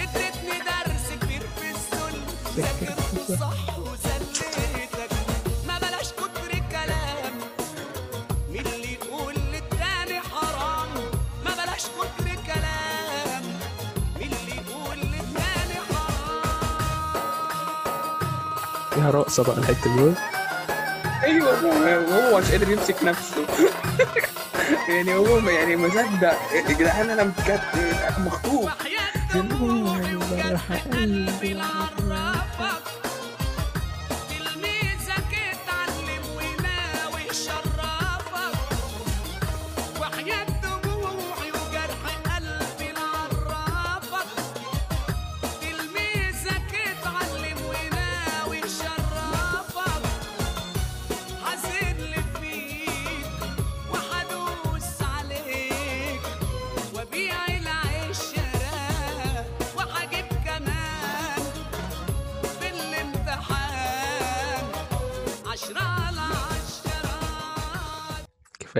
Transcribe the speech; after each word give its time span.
اديتني 0.00 0.58
درس 0.66 1.06
كبير 1.22 1.40
في 1.56 1.70
الذل 1.70 2.20
ذاكرت 2.56 3.40
صح 3.40 3.78
وسليتك 3.78 5.10
ما 5.68 5.78
بلاش 5.78 6.12
كتر 6.12 6.58
كلام 6.70 7.34
مين 8.52 8.66
اللي 8.66 8.92
يقول 8.92 9.34
للتاني 9.34 10.20
حرام 10.20 10.88
ما 11.44 11.50
بلاش 11.54 11.84
كتر 11.86 12.24
كلام 12.46 13.42
مين 14.20 14.30
اللي 14.32 14.56
يقول 14.56 14.98
للتاني 14.98 15.78
حرام 15.90 16.40
فيها 18.94 19.10
رقصة 19.10 19.42
بقى 19.44 19.58
الحتة 19.58 19.96
دي. 19.96 20.14
وهو 21.50 22.38
مش 22.40 22.50
قادر 22.50 22.70
يمسك 22.70 23.04
نفسه. 23.04 23.46
يعني 24.88 25.14
هو 25.14 25.38
يعني 25.48 25.76
مصدق 25.76 26.38
يا 26.52 26.72
جدعان 26.74 27.10
أنا 27.10 27.22
بجد 27.22 27.60
مخطوب. 28.18 28.70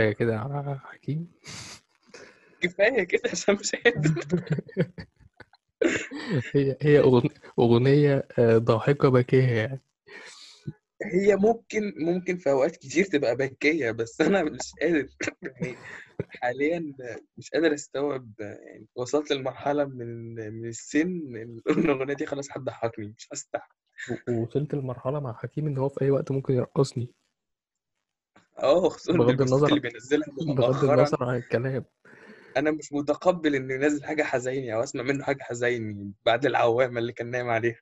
كفاية 0.00 0.12
كده 0.12 0.38
على 0.41 0.78
حكيم. 0.78 1.28
كفاية 2.61 3.03
كده 3.03 3.22
عشان 3.33 3.55
مش 3.55 3.72
قادر 3.75 4.15
هي 6.55 6.77
هي 6.83 6.99
أغنية 7.59 8.28
آه، 8.39 8.59
ضاحكة 8.59 9.09
باكية 9.09 9.49
يعني. 9.49 9.81
هي 11.05 11.37
ممكن 11.37 11.93
ممكن 11.97 12.37
في 12.37 12.50
أوقات 12.50 12.77
كتير 12.77 13.05
تبقى 13.05 13.37
بكيه 13.37 13.91
بس 13.91 14.21
أنا 14.21 14.43
مش 14.43 14.72
قادر. 14.83 15.09
يعني 15.43 15.77
حاليا 16.43 16.93
مش 17.39 17.50
قادر 17.50 17.75
أستوعب 17.75 18.31
يعني 18.41 18.87
وصلت 18.94 19.33
لمرحلة 19.33 19.84
من 19.84 20.34
من 20.34 20.69
السن 20.69 21.21
الأغنية 21.71 22.15
دي 22.15 22.27
خلاص 22.27 22.49
هتضحكني 22.53 23.15
مش 23.19 23.28
هستحمل. 23.33 23.75
و- 24.10 24.33
ووصلت 24.33 24.75
لمرحلة 24.75 25.21
مع 25.21 25.33
حكيم 25.33 25.66
إن 25.66 25.78
هو 25.78 25.89
في 25.89 26.03
أي 26.03 26.10
وقت 26.10 26.31
ممكن 26.31 26.55
يرقصني. 26.55 27.15
آه 28.62 28.88
خصوصا 28.88 29.19
بغض 29.19 29.41
النظر- 29.43 29.69
اللي 29.69 29.81
بينزلها 29.81 30.26
بغض 30.56 30.84
النظر 30.84 31.25
عن 31.25 31.37
الكلام. 31.37 31.84
أنا 32.56 32.71
مش 32.71 32.93
متقبل 32.93 33.54
إنه 33.54 33.75
ينزل 33.75 34.04
حاجة 34.04 34.22
حزيني 34.22 34.75
أو 34.75 34.82
أسمع 34.82 35.03
منه 35.03 35.25
حاجة 35.25 35.43
حزيني 35.43 36.12
بعد 36.26 36.47
العوامة 36.47 36.98
اللي 37.00 37.12
كان 37.12 37.31
نايم 37.31 37.48
عليها. 37.48 37.81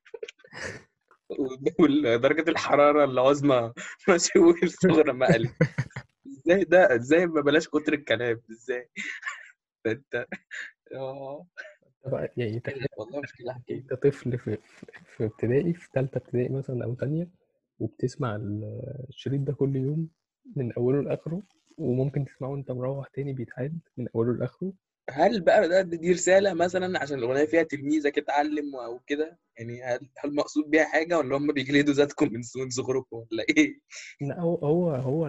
ودرجه 1.81 2.51
الحرارة 2.51 3.05
العظمى 3.05 3.73
مسؤول 4.09 4.71
صغرى 4.71 5.13
مقلي 5.13 5.51
إزاي 6.27 6.65
ده؟ 6.65 6.97
إزاي 6.97 7.27
ما 7.27 7.41
بلاش 7.41 7.69
كتر 7.69 7.93
الكلام؟ 7.93 8.41
إزاي؟ 8.51 8.89
ده 9.85 9.93
أنت 9.93 10.27
آه 10.95 11.47
يعني 12.37 12.63
والله 12.97 13.21
مشكلة 13.21 13.53
حكايه 13.53 13.77
أنت 13.79 13.95
طفل 13.95 14.39
في 14.39 14.59
في 15.17 15.25
ابتدائي 15.25 15.75
في 15.75 15.89
ثالثه 15.95 16.19
ابتدائي 16.19 16.49
مثلا 16.49 16.85
أو 16.85 16.95
تانية 16.95 17.29
وبتسمع 17.79 18.37
ال- 18.37 19.05
الشريط 19.09 19.41
ده 19.41 19.53
كل 19.53 19.77
يوم 19.77 20.09
من 20.57 20.73
أوله 20.73 21.03
لآخره 21.03 21.43
وممكن 21.79 22.25
تسمعه 22.25 22.51
وأنت 22.51 22.71
مروح 22.71 23.09
تاني 23.09 23.33
بيتعاد 23.33 23.79
من 23.97 24.07
أوله 24.15 24.33
لآخره. 24.33 24.73
هل 25.11 25.41
بقى 25.41 25.69
ده 25.69 25.83
دي 25.83 26.13
رسالة 26.13 26.55
مثلا 26.55 27.03
عشان 27.03 27.19
الأغنية 27.19 27.45
فيها 27.45 27.63
تلميذك 27.63 28.19
اتعلم 28.19 28.77
أو 28.77 28.99
كده؟ 29.07 29.39
يعني 29.59 29.83
هل 29.83 30.09
هل 30.19 30.35
مقصود 30.35 30.71
بيها 30.71 30.85
حاجة 30.85 31.19
ولا 31.19 31.37
هم 31.37 31.53
بيجلدوا 31.53 31.95
ذاتكم 31.95 32.33
من 32.33 32.69
صغركم 32.71 33.17
ولا 33.17 33.45
إيه؟ 33.57 33.81
لا 34.21 34.41
هو 34.41 34.55
هو 34.55 34.91
هو 34.91 35.27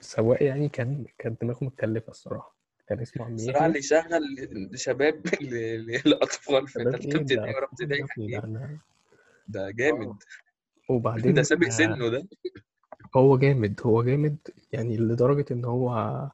السواق 0.00 0.42
يعني 0.42 0.68
كان 0.68 1.06
كان 1.18 1.36
دماغه 1.42 1.64
متكلفة 1.64 2.10
الصراحة. 2.10 2.56
كان 2.88 3.00
اسمه 3.00 3.24
عم 3.24 3.34
الصراحة 3.34 3.66
اللي 3.66 3.78
يشغل 3.78 4.70
شباب 4.74 5.22
ل- 5.40 5.86
ل- 5.86 6.02
لاطفال 6.10 6.68
في 6.68 6.72
ثالثه 6.84 7.18
ابتدائي 7.18 7.54
ورابعه 7.54 7.68
ابتدائي 7.72 8.50
ده 9.48 9.70
جامد. 9.70 10.14
وبعدين 10.88 11.34
ده 11.34 11.42
سابق 11.42 11.66
آه، 11.66 11.70
سنه 11.70 12.08
ده. 12.08 12.28
هو 13.16 13.38
جامد 13.38 13.80
هو 13.84 14.02
جامد 14.02 14.36
يعني 14.72 14.96
لدرجة 14.96 15.44
إن 15.52 15.64
هو 15.64 16.30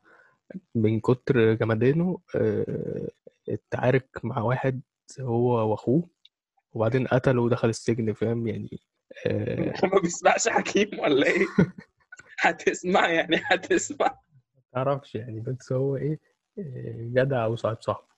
من 0.75 1.01
كتر 1.01 1.55
جمدانه 1.55 2.19
آه، 2.37 3.09
اتعارك 3.49 4.09
مع 4.25 4.39
واحد 4.43 4.81
هو 5.21 5.71
وأخوه 5.71 6.09
وبعدين 6.73 7.07
قتله 7.07 7.43
ودخل 7.43 7.69
السجن 7.69 8.13
فاهم؟ 8.13 8.49
يعني 8.49 8.81
آه، 9.27 9.73
ما 9.95 10.01
بيسمعش 10.01 10.49
حكيم 10.49 10.99
ولا 10.99 11.27
إيه؟ 11.27 11.47
هتسمع 12.41 13.09
يعني 13.09 13.37
هتسمع. 13.45 14.19
متعرفش 14.73 15.15
يعني 15.15 15.41
بس 15.41 15.73
هو 15.73 15.97
إيه 15.97 16.21
آه، 16.59 16.95
جدع 17.03 17.47
وصاحب 17.47 17.77
صاحبه. 17.81 18.09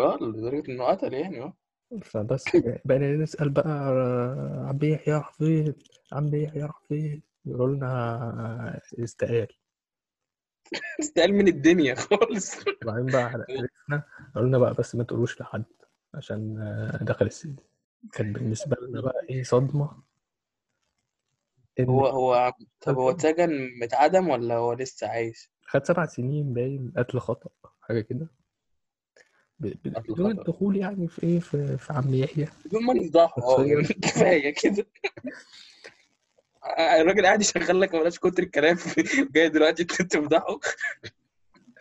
آه 0.00 0.18
لدرجة 0.20 0.70
إنه 0.72 0.84
قتل 0.84 1.14
يعني 1.14 1.42
آه. 1.42 1.56
فبس 2.02 2.44
بقينا 2.84 3.12
نسأل 3.16 3.50
بقى 3.50 3.68
آه، 3.68 4.66
عم 4.68 4.78
يحيى 4.82 5.14
راح 5.14 5.32
فين 5.32 5.74
عم 6.12 6.34
يحيى 6.34 6.62
راح 6.62 6.80
فين 6.88 7.22
يقولوا 7.46 7.76
لنا 7.76 8.80
استقال 8.98 9.48
استقال 11.00 11.32
من 11.38 11.48
الدنيا 11.48 11.94
خالص. 11.94 12.54
وبعدين 12.82 13.06
بقى 13.06 13.22
عرفنا 13.22 14.02
قالوا 14.34 14.58
بقى 14.58 14.74
بس 14.74 14.94
ما 14.94 15.04
تقولوش 15.04 15.40
لحد 15.40 15.64
عشان 16.14 16.58
آه، 16.60 17.04
دخل 17.04 17.26
السجن. 17.26 17.56
كان 18.12 18.32
بالنسبة 18.32 18.76
لنا 18.82 19.00
بقى 19.00 19.26
إيه 19.30 19.42
صدمة. 19.42 20.02
إن 21.80 21.88
هو 21.88 22.06
هو 22.06 22.52
طب 22.80 22.94
هو 22.98 23.10
اتسجن 23.10 23.50
متعدم 23.82 24.28
ولا 24.28 24.54
هو 24.54 24.72
لسه 24.72 25.08
عايش؟ 25.08 25.50
خد 25.62 25.84
سبع 25.84 26.06
سنين 26.06 26.54
باين 26.54 26.92
قتل 26.96 27.18
خطأ 27.18 27.50
حاجة 27.80 28.00
كده. 28.00 28.28
بدون. 29.58 30.30
الدخول 30.30 30.76
يعني 30.76 31.08
في 31.08 31.22
إيه 31.22 31.40
في, 31.40 31.76
في 31.78 31.92
عم 31.92 32.14
يحيى. 32.14 32.48
بدون 32.64 32.84
ما 32.84 32.94
نفضحه. 32.94 33.64
يعني 33.64 33.82
كفاية 34.02 34.54
كده. 34.62 34.86
الراجل 37.00 37.26
قاعد 37.26 37.40
يشغل 37.40 37.80
لك 37.80 37.92
بلاش 37.92 38.18
كتر 38.18 38.42
الكلام. 38.42 38.76
جاي 39.34 39.48
دلوقتي 39.48 39.84
تفضحه 39.84 40.60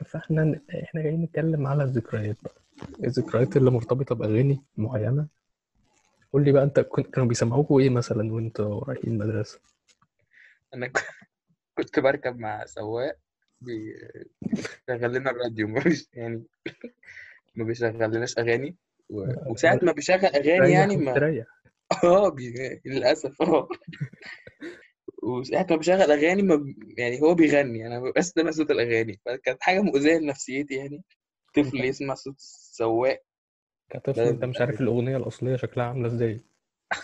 فاحنا 0.06 0.60
إحنا 0.84 1.02
جايين 1.02 1.22
نتكلم 1.22 1.68
على 1.68 1.84
الذكريات 1.84 2.38
بقى. 2.44 2.56
الذكريات 3.04 3.58
اللي 3.58 3.72
مرتبطة 3.72 4.16
بأغاني 4.16 4.62
معينة. 4.78 5.28
قول 6.34 6.46
لي 6.46 6.52
بقى 6.52 6.64
انت 6.64 6.80
كنت 6.80 7.08
كانوا 7.14 7.28
بيسمعوكوا 7.28 7.80
إيه 7.80 7.90
مثلا 7.90 8.34
وانتوا 8.34 8.84
رايحين 8.84 9.14
المدرسة؟ 9.14 9.60
أنا 10.74 10.92
كنت 11.78 12.00
بركب 12.00 12.40
مع 12.40 12.66
سواق 12.66 13.18
بيشغل 13.62 15.14
لنا 15.14 15.32
الراديو. 15.32 15.68
مش 15.68 16.08
يعني 16.14 16.44
ما 17.56 17.64
بيشغلناش 17.64 18.38
أغاني. 18.38 18.76
و... 19.10 19.52
وساعة 19.52 19.80
ما 19.84 19.92
بيشغل 19.92 20.26
أغاني 20.26 20.58
تريح 20.58 20.70
يعني 20.70 20.98
ما 20.98 21.12
وتريح 21.12 21.46
آه 22.04 22.30
بي... 22.30 22.54
للأسف 22.86 23.42
آه. 23.42 23.68
وساعة 25.24 25.68
ما 25.70 25.76
بشغل 25.76 26.12
أغاني 26.12 26.42
ما 26.42 26.56
ب... 26.56 26.76
يعني 26.98 27.22
هو 27.22 27.36
بيغني 27.36 27.88
أنا 27.88 28.00
مبقاش 28.00 28.24
سامع 28.26 28.52
صوت 28.52 28.72
الأغاني. 28.72 29.20
فكانت 29.26 29.64
حاجة 29.64 29.82
مؤذية 29.82 30.18
لنفسيتي 30.18 30.76
يعني. 30.76 31.04
طفل 31.56 31.84
يسمع 31.86 32.14
صوت 32.14 32.36
السواق 32.38 33.22
كطفل 33.90 34.22
أنت 34.22 34.46
مش 34.46 34.62
عارف 34.62 34.82
الأغنية 34.82 35.18
الأصلية 35.18 35.56
شكلها 35.56 35.86
عاملة 35.86 36.08
إزاي. 36.08 36.40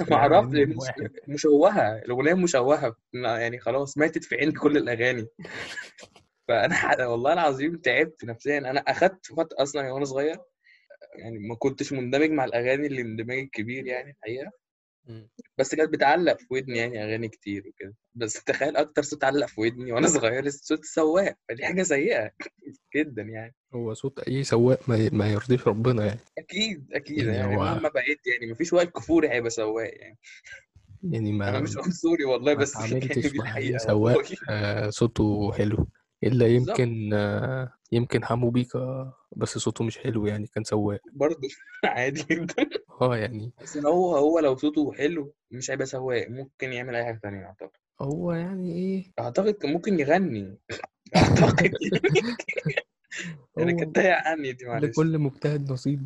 ما 0.10 0.16
أعرفش 0.16 0.56
واحد. 0.78 1.12
مشوهة 1.28 1.96
الأغنية 1.98 2.34
مشوهة. 2.34 2.96
ما- 3.14 3.40
يعني 3.40 3.60
خلاص 3.60 3.98
ماتت 3.98 4.24
في 4.24 4.36
عين 4.36 4.52
كل 4.52 4.78
الأغاني. 4.78 5.28
فأنا 6.48 6.74
ح- 6.74 7.00
والله 7.00 7.34
العظيم 7.34 7.78
تعبت 7.78 8.26
نفسيا. 8.26 8.58
أنا 8.58 8.80
أخدت 8.80 9.26
فتره 9.26 9.64
أصلا 9.64 9.92
وأنا 9.92 10.06
صغير. 10.06 10.38
يعني 11.20 11.40
ما 11.40 11.56
كنتش 11.56 11.94
مندمج 11.94 12.30
مع 12.30 12.46
الأغاني 12.46 12.88
اللي 12.88 13.02
اندماج 13.02 13.38
الكبير 13.40 13.86
يعني 13.88 14.12
الحقيقة. 14.12 14.52
مم. 15.06 15.30
بس 15.58 15.76
كانت 15.76 15.94
بتعلق 15.94 16.38
في 16.40 16.46
ودني 16.52 16.78
يعني 16.78 17.04
أغاني 17.04 17.28
كتير 17.28 17.68
وكده. 17.68 17.96
بس 18.16 18.34
تخيل 18.44 18.78
أكتر 18.78 19.02
صوت 19.02 19.24
علق 19.24 19.48
في 19.48 19.62
ودني 19.62 19.92
وأنا 19.92 20.08
صغير 20.08 20.50
صوت 20.50 20.80
السواق 20.80 21.36
فدي 21.50 21.66
حاجة 21.66 21.84
سيئة 21.84 22.32
جدا 22.96 23.22
يعني. 23.22 23.56
هو 23.74 23.94
صوت 23.94 24.20
أي 24.20 24.44
سواق 24.44 24.90
ما, 24.90 25.10
ما 25.12 25.32
يرضيش 25.32 25.68
ربنا 25.68 26.06
يعني. 26.06 26.20
أكيد 26.38 26.88
أكيد 26.94 27.18
يعني 27.18 27.38
يعني 27.38 27.56
هو 27.56 27.60
مهما 27.60 27.90
بقيت 27.90 28.28
يعني 28.28 28.52
مفيش 28.52 28.74
وائل 28.74 28.88
كفوري 28.90 29.30
هيبقى 29.30 29.50
سواق 29.50 29.92
يعني. 30.02 30.18
يعني 31.04 31.30
أنا 31.30 31.52
ما 31.52 31.60
مش 31.60 31.78
عنصري 31.78 32.26
والله 32.26 32.54
بس 32.54 32.76
يعني 32.80 33.00
دي 33.00 33.22
مع 33.38 33.46
أي 33.46 33.50
الحقيقة 33.50 33.78
سواق 33.78 34.26
آه 34.50 34.90
صوته 34.90 35.52
حلو. 35.54 35.88
إلا 36.24 36.48
بالظبط. 36.48 36.80
يمكن 36.80 37.14
آه 37.14 37.74
يمكن 37.92 38.26
حمو 38.26 38.50
بيكا 38.50 39.14
بس 39.36 39.58
صوته 39.58 39.84
مش 39.84 39.98
حلو 39.98 40.26
يعني 40.26 40.48
كان 40.48 40.64
سواق. 40.64 41.00
برضه 41.14 41.48
عادي 41.86 42.24
جدا. 42.32 42.70
آه 43.02 43.18
يعني. 43.18 43.54
بس 43.62 43.78
إن 43.78 43.86
هو 43.86 44.16
هو 44.16 44.40
لو 44.40 44.56
صوته 44.58 44.94
حلو 44.94 45.34
مش 45.52 45.72
هيبقى 45.72 45.86
سواق 45.86 46.28
ممكن 46.30 46.74
يعمل 46.74 46.96
أي 46.96 47.06
حاجة 47.06 47.20
تانية 47.24 47.46
اعتقد 47.46 47.70
هو 48.02 48.34
يعني 48.34 48.72
إيه؟ 48.76 49.12
أعتقد 49.20 49.54
كان 49.54 49.74
ممكن 49.74 50.00
يغني. 50.00 50.58
أعتقد. 51.16 51.72
أنا 53.58 53.72
هو 53.74 53.78
كانت 53.78 53.98
عني 53.98 54.52
دي 54.54 54.66
معلش. 54.66 54.84
لكل 55.00 55.18
مجتهد 55.20 55.72
نصيب 55.72 56.06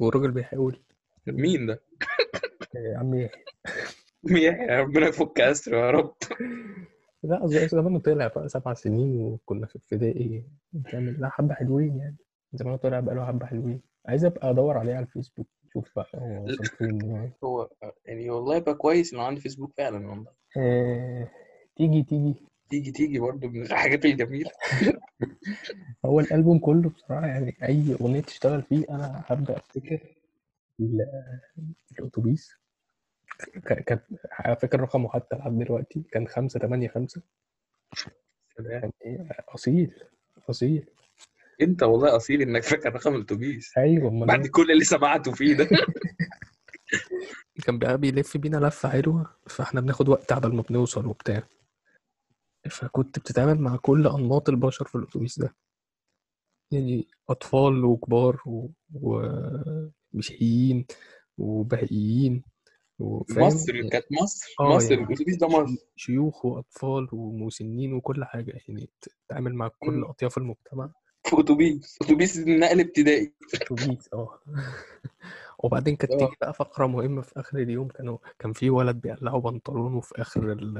والراجل 0.00 0.30
بيحاول. 0.30 0.82
مين 1.26 1.66
ده؟ 1.66 1.82
يا 2.74 2.98
عم 2.98 3.14
يحيى. 3.14 3.44
يا 4.24 4.80
ربنا 4.80 5.06
يفك 5.06 5.40
أسره 5.40 5.76
يا 5.76 5.90
رب. 5.90 6.14
لا 7.22 7.46
زي 7.46 7.68
زمان 7.68 7.98
طلع 7.98 8.26
بقى 8.26 8.48
سبع 8.48 8.74
سنين 8.74 9.20
وكنا 9.20 9.66
في 9.66 9.76
ابتدائي. 9.76 10.44
بتعمل 10.72 11.20
لا 11.20 11.28
حبة 11.28 11.54
حلوين 11.54 11.96
يعني. 11.96 12.16
زمان 12.52 12.76
طلع 12.76 13.00
بقى 13.00 13.14
له 13.14 13.26
حبة 13.26 13.46
حلوين. 13.46 13.80
عايز 14.06 14.24
أبقى 14.24 14.50
أدور 14.50 14.78
عليه 14.78 14.94
على 14.94 15.06
الفيسبوك 15.06 15.46
شوف 15.72 15.90
بقى 15.96 16.06
هو 16.14 16.44
وصل 16.44 16.64
فين 16.66 17.10
يعني. 17.10 17.30
هو 17.44 17.70
يعني 18.06 18.30
والله 18.30 18.56
يبقى 18.56 18.74
كويس 18.74 19.12
إنه 19.14 19.22
عنده 19.22 19.40
فيسبوك 19.40 19.72
فعلا 19.76 20.08
والله. 20.10 20.30
آه... 20.56 21.28
تيجي 21.76 22.02
تيجي. 22.02 22.34
تيجي 22.70 22.90
تيجي 22.92 23.18
برضه 23.18 23.48
من 23.48 23.62
الحاجات 23.62 24.04
الجميلة. 24.04 24.50
هو 26.06 26.20
الألبوم 26.20 26.58
كله 26.58 26.90
بصراحة 26.90 27.26
يعني 27.26 27.56
أي 27.62 27.94
أغنية 28.00 28.20
تشتغل 28.20 28.62
فيه 28.62 28.84
أنا 28.90 29.22
هبدأ 29.26 29.56
أفتكر. 29.56 30.00
ال- 30.80 31.06
الأتوبيس. 31.98 32.50
ك- 33.38 33.84
كانت 33.84 34.04
فاكر 34.60 34.80
رقمه 34.80 35.08
حتى 35.08 35.36
لحد 35.36 35.58
دلوقتي 35.58 36.02
كان 36.12 36.28
خمسة 36.28 36.60
تمانية 36.60 36.88
خمسة. 36.88 37.22
كان 38.56 38.90
إيه؟ 39.04 39.28
أصيل 39.48 39.94
أصيل. 40.50 40.86
أنت 41.60 41.82
والله 41.82 42.16
أصيل 42.16 42.42
إنك 42.42 42.62
فاكر 42.62 42.92
رقم 42.94 43.14
الأتوبيس. 43.14 43.78
أيوة 43.78 44.08
أمال 44.08 44.26
بعد 44.28 44.44
إيه؟ 44.44 44.50
كل 44.50 44.70
اللي 44.70 44.84
سمعته 44.84 45.32
فيه 45.32 45.54
ده. 45.54 45.68
كان 47.66 47.78
بقى 47.78 47.98
بيلف 47.98 48.36
بينا 48.36 48.56
لفة 48.56 48.88
حلوة 48.88 49.36
فإحنا 49.46 49.80
بناخد 49.80 50.08
وقت 50.08 50.32
عبال 50.32 50.54
ما 50.54 50.62
بنوصل 50.62 51.06
وبتاع. 51.06 51.42
فكنت 52.70 53.18
بتتعامل 53.18 53.60
مع 53.60 53.76
كل 53.76 54.06
أنماط 54.06 54.48
البشر 54.48 54.84
في 54.84 54.94
الأتوبيس 54.94 55.38
ده. 55.38 55.54
يعني 56.72 57.08
أطفال 57.28 57.84
وكبار 57.84 58.42
و... 58.46 58.68
ومسيحيين 60.14 60.86
وبهائيين. 61.38 62.44
وفاهم؟ 62.98 63.46
مصر 63.46 63.88
كانت 63.88 64.04
مصر 64.22 64.46
آه 64.60 64.76
مصر 64.76 64.92
يعني 64.92 65.04
الأتوبيس 65.04 65.36
ده 65.36 65.46
مصر. 65.48 65.66
شي- 65.66 65.86
شيوخ 65.96 66.44
وأطفال 66.44 67.08
ومسنين 67.12 67.92
وكل 67.92 68.24
حاجة 68.24 68.52
يعني 68.68 68.88
تتعامل 69.28 69.54
مع 69.54 69.68
كل 69.78 69.92
مم. 69.92 70.04
أطياف 70.04 70.38
المجتمع. 70.38 70.90
في 71.24 71.40
أتوبيس 71.40 71.98
أتوبيس 72.02 72.38
نقل 72.38 72.80
ابتدائي. 72.80 73.32
أتوبيس 73.54 74.08
آه. 74.14 74.38
وبعدين 75.58 75.96
كانت 75.96 76.12
آه. 76.12 76.18
تيجي 76.18 76.36
بقى 76.40 76.54
فقرة 76.54 76.86
مهمة 76.86 77.22
في 77.22 77.40
آخر 77.40 77.58
اليوم 77.58 77.88
كانوا 77.88 78.18
كان 78.38 78.52
في 78.52 78.70
ولد 78.70 78.96
بيقلعوا 79.00 79.40
بنطلونه 79.40 80.00
في 80.00 80.20
آخر 80.22 80.52
ال 80.52 80.74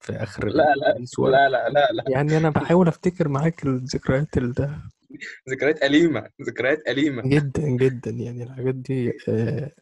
في 0.00 0.12
آخر 0.12 0.46
لا 0.48 0.52
لا. 0.52 0.98
لا 1.18 1.48
لا 1.48 1.68
لا 1.68 1.88
لا. 1.92 2.04
يعني 2.08 2.36
أنا 2.36 2.50
بحاول 2.50 2.88
أفتكر 2.88 3.28
معاك 3.28 3.66
الذكريات 3.66 4.36
ال- 4.38 4.52
ده. 4.52 4.70
ذكريات 5.50 5.82
أليمة 5.82 6.30
ذكريات 6.42 6.88
أليمة. 6.88 7.22
جدا 7.26 7.68
جدا 7.68 8.10
يعني 8.10 8.42
الحاجات 8.42 8.74
دي 8.74 9.08
آه، 9.10 9.14
آه، 9.28 9.72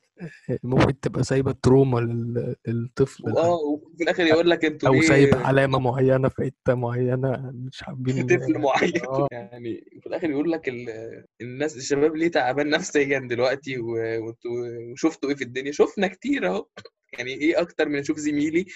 ممكن 0.63 1.01
تبقى 1.01 1.25
سايبة 1.25 1.53
تروما 1.63 2.01
لل- 2.01 2.57
للطفل 2.69 3.25
لحد 3.27 3.37
وفي 3.47 4.03
الآخر 4.03 4.27
يقول 4.27 4.51
لك 4.51 4.65
أنتوا 4.65 4.89
أو 4.89 5.03
سايب 5.03 5.35
ليه 5.35 5.37
علامة 5.47 5.79
معينة 5.79 6.29
في 6.29 6.43
حتة 6.43 6.75
معينة 6.75 7.51
مش 7.55 7.83
حابين 7.83 8.27
طفل 8.27 8.59
معين. 8.59 8.93
آه. 9.09 9.29
يعني 9.33 9.85
في 10.01 10.07
الآخر 10.07 10.31
يقول 10.31 10.53
لك 10.53 10.69
ال- 10.69 11.25
الناس 11.41 11.77
الشباب 11.77 12.17
ليه 12.17 12.29
تعبان 12.29 12.71
نفسيا 12.71 13.19
دلوقتي 13.19 13.79
وانتوا 13.79 14.51
وشفتوا 14.93 15.31
إيه 15.31 15.37
في 15.37 15.45
الدنيا؟ 15.45 15.73
شفنا 15.73 16.07
كتير 16.07 16.47
اهو. 16.47 16.67
يعني 17.19 17.31
إيه 17.35 17.61
أكتر 17.61 17.89
من 17.89 17.99
أشوف 17.99 18.19
زميلي 18.19 18.67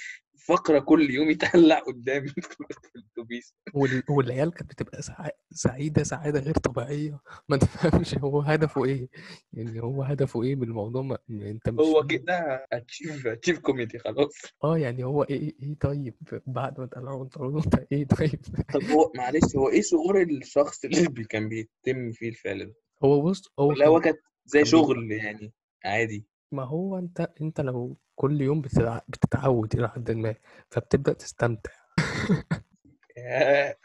فقرة 0.47 0.79
كل 0.79 1.11
يوم 1.11 1.31
يتهلع 1.31 1.79
قدامي. 1.79 2.29
في 2.51 2.57
الأتوبيس. 2.97 3.55
وال- 3.75 4.03
والعيال 4.11 4.53
كانت 4.55 4.71
بتبقى 4.73 5.03
سع- 5.03 5.29
سعيدة 5.51 6.03
سعادة 6.03 6.41
غير 6.41 6.55
طبيعية. 6.55 7.21
ما 7.49 7.57
تفهمش 7.57 8.15
هو 8.19 8.41
هدفه 8.41 8.85
إيه. 8.85 9.09
يعني 9.53 9.81
هو 9.83 10.03
هدفه 10.03 10.43
إيه 10.43 10.57
من 10.57 10.63
الموضوع؟ 10.63 11.03
ما 11.03 11.19
أنت 11.31 11.69
مش 11.69 11.81
هو 11.87 12.07
كده 12.07 12.67
achieve 12.73 13.27
achieve 13.27 13.59
كوميدي 13.59 13.99
خلاص. 13.99 14.33
آه 14.65 14.79
يعني 14.79 15.05
هو 15.05 15.23
إيه 15.23 15.55
إيه 15.63 15.75
طيب؟ 15.81 16.15
بعد 16.47 16.81
ما 16.81 17.17
بنطلون 17.17 17.63
أنت 17.65 17.87
إيه 17.93 18.07
طيب؟ 18.07 18.41
طب 18.75 18.83
هو 18.83 19.13
معلش 19.17 19.57
هو 19.57 19.69
إيه 19.69 19.83
شعور 19.83 20.23
الشخص 20.23 20.85
اللي 20.85 21.09
بي- 21.09 21.25
كان 21.25 21.49
بيتم 21.49 22.13
فيه 22.13 22.29
الفعل 22.29 22.67
ده؟ 22.67 22.75
هو 23.05 23.23
بص 23.23 23.43
هو 23.59 23.69
ولا 23.69 23.87
هو 23.87 24.01
كان 24.01 24.13
كانت 24.13 24.25
زي. 24.47 24.65
شغل 24.65 25.13
يعني 25.13 25.53
عادي؟ 25.85 26.27
ما 26.53 26.65
هو 26.65 26.99
أنت 26.99 27.29
أنت 27.41 27.61
لو 27.61 27.97
كل 28.15 28.41
يوم 28.41 28.61
بتتع... 28.61 29.01
بتتعود 29.09 29.75
إلى 29.75 29.89
حد 29.89 30.11
ما 30.11 30.35
فبتبدأ 30.71 31.13
تستمتع. 31.13 31.71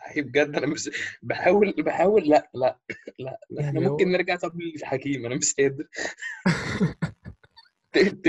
أخي 0.07 0.21
بجد 0.21 0.55
أنا 0.55 0.67
مش 0.67 0.89
بحاول 1.21 1.73
بحاول 1.77 2.29
لأ 2.29 2.49
لأ 2.53 2.79
لأ, 3.19 3.39
لأ. 3.49 3.61
إحنا 3.61 3.79
يعني 3.79 3.89
ممكن 3.89 4.05
هو 4.05 4.11
نرجع 4.11 4.35
طب 4.35 4.61
للحكيم 4.61 5.25
أنا 5.25 5.35
مش 5.35 5.53
قادر. 5.53 5.87